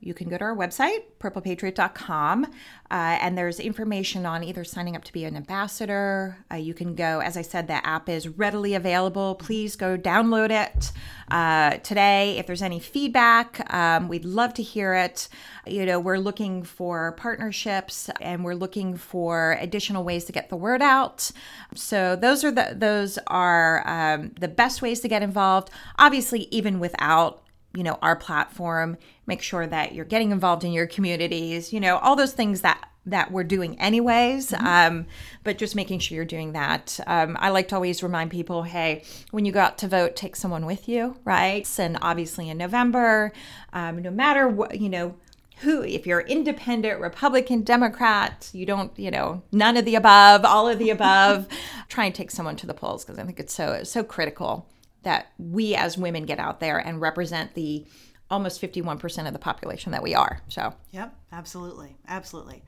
You 0.00 0.14
can 0.14 0.28
go 0.28 0.36
to 0.36 0.44
our 0.44 0.54
website, 0.54 1.04
purplepatriot.com, 1.18 2.44
uh, 2.44 2.48
and 2.90 3.36
there's 3.36 3.58
information 3.58 4.26
on 4.26 4.44
either 4.44 4.62
signing 4.62 4.94
up 4.94 5.02
to 5.04 5.12
be 5.12 5.24
an 5.24 5.36
ambassador. 5.36 6.38
Uh, 6.52 6.56
you 6.56 6.74
can 6.74 6.94
go, 6.94 7.20
as 7.20 7.36
I 7.36 7.42
said, 7.42 7.66
the 7.66 7.84
app 7.84 8.08
is 8.08 8.28
readily 8.28 8.74
available. 8.74 9.34
Please 9.34 9.74
go 9.74 9.96
download 9.96 10.50
it 10.50 10.92
uh, 11.30 11.78
today. 11.78 12.36
If 12.38 12.46
there's 12.46 12.62
any 12.62 12.78
feedback, 12.78 13.72
um, 13.72 14.08
we'd 14.08 14.24
love 14.24 14.54
to 14.54 14.62
hear 14.62 14.94
it. 14.94 15.28
You 15.66 15.86
know, 15.86 15.98
we're 15.98 16.18
looking 16.18 16.62
for 16.62 17.12
partnerships 17.12 18.10
and 18.20 18.44
we're 18.44 18.54
looking 18.54 18.96
for 18.96 19.56
additional 19.60 20.04
ways 20.04 20.26
to 20.26 20.32
get 20.32 20.50
the 20.50 20.56
word 20.56 20.82
out. 20.82 21.30
So 21.74 22.16
those 22.16 22.44
are 22.44 22.52
the 22.52 22.74
those 22.76 23.18
are 23.26 23.82
um, 23.88 24.32
the 24.38 24.48
best 24.48 24.82
ways 24.82 25.00
to 25.00 25.08
get 25.08 25.22
involved. 25.22 25.70
Obviously, 25.98 26.48
even 26.50 26.78
without 26.78 27.45
you 27.76 27.82
know 27.82 27.98
our 28.02 28.16
platform 28.16 28.96
make 29.26 29.42
sure 29.42 29.66
that 29.66 29.94
you're 29.94 30.04
getting 30.04 30.30
involved 30.30 30.64
in 30.64 30.72
your 30.72 30.86
communities 30.86 31.72
you 31.72 31.78
know 31.78 31.98
all 31.98 32.16
those 32.16 32.32
things 32.32 32.62
that 32.62 32.88
that 33.04 33.30
we're 33.30 33.44
doing 33.44 33.78
anyways 33.78 34.50
mm-hmm. 34.50 34.66
um, 34.66 35.06
but 35.44 35.58
just 35.58 35.76
making 35.76 36.00
sure 36.00 36.16
you're 36.16 36.24
doing 36.24 36.52
that. 36.52 36.98
Um, 37.06 37.36
i 37.38 37.50
like 37.50 37.68
to 37.68 37.76
always 37.76 38.02
remind 38.02 38.30
people 38.30 38.64
hey 38.64 39.04
when 39.30 39.44
you 39.44 39.52
go 39.52 39.60
out 39.60 39.78
to 39.78 39.88
vote 39.88 40.16
take 40.16 40.34
someone 40.34 40.66
with 40.66 40.88
you 40.88 41.16
right? 41.24 41.66
And 41.78 41.98
obviously 42.02 42.48
in 42.48 42.58
november 42.58 43.32
um, 43.72 44.02
no 44.02 44.10
matter 44.10 44.48
what 44.48 44.80
you 44.80 44.88
know 44.88 45.14
who 45.58 45.82
if 45.82 46.06
you're 46.06 46.20
independent 46.20 47.00
republican 47.00 47.62
democrat 47.62 48.50
you 48.52 48.66
don't 48.66 48.96
you 48.98 49.10
know 49.10 49.42
none 49.52 49.76
of 49.76 49.84
the 49.84 49.94
above 49.94 50.44
all 50.44 50.68
of 50.68 50.78
the 50.78 50.90
above 50.90 51.46
try 51.88 52.04
and 52.04 52.14
take 52.14 52.30
someone 52.30 52.56
to 52.56 52.66
the 52.66 52.74
polls 52.74 53.04
because 53.04 53.18
i 53.18 53.24
think 53.24 53.40
it's 53.40 53.54
so 53.54 53.82
so 53.82 54.02
critical 54.02 54.66
that 55.06 55.28
we 55.38 55.76
as 55.76 55.96
women 55.96 56.26
get 56.26 56.40
out 56.40 56.58
there 56.58 56.78
and 56.78 57.00
represent 57.00 57.54
the 57.54 57.86
almost 58.28 58.60
51% 58.60 59.28
of 59.28 59.32
the 59.32 59.38
population 59.38 59.92
that 59.92 60.02
we 60.02 60.16
are. 60.16 60.40
So, 60.48 60.74
yep, 60.90 61.14
absolutely. 61.30 61.96
Absolutely. 62.08 62.64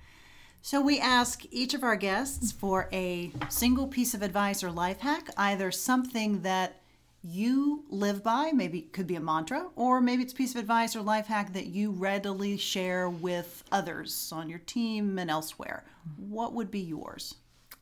So, 0.63 0.81
we 0.81 1.01
ask 1.01 1.43
each 1.51 1.75
of 1.75 1.83
our 1.83 1.97
guests 1.97 2.53
for 2.53 2.89
a 2.93 3.33
single 3.49 3.89
piece 3.89 4.15
of 4.15 4.23
advice 4.23 4.63
or 4.63 4.71
life 4.71 5.01
hack, 5.01 5.31
either 5.37 5.73
something 5.73 6.43
that 6.43 6.81
you 7.25 7.85
live 7.91 8.23
by, 8.23 8.53
maybe 8.55 8.79
it 8.79 8.93
could 8.93 9.09
be 9.09 9.17
a 9.17 9.21
mantra, 9.21 9.67
or 9.75 10.01
maybe 10.01 10.23
it's 10.23 10.33
a 10.33 10.37
piece 10.37 10.55
of 10.55 10.61
advice 10.61 10.95
or 10.95 11.03
life 11.03 11.27
hack 11.27 11.53
that 11.55 11.67
you 11.67 11.91
readily 11.91 12.57
share 12.57 13.11
with 13.11 13.65
others 13.73 14.33
on 14.33 14.49
your 14.49 14.61
team 14.61 15.19
and 15.19 15.29
elsewhere. 15.29 15.83
What 16.17 16.53
would 16.53 16.71
be 16.71 16.79
yours? 16.79 17.35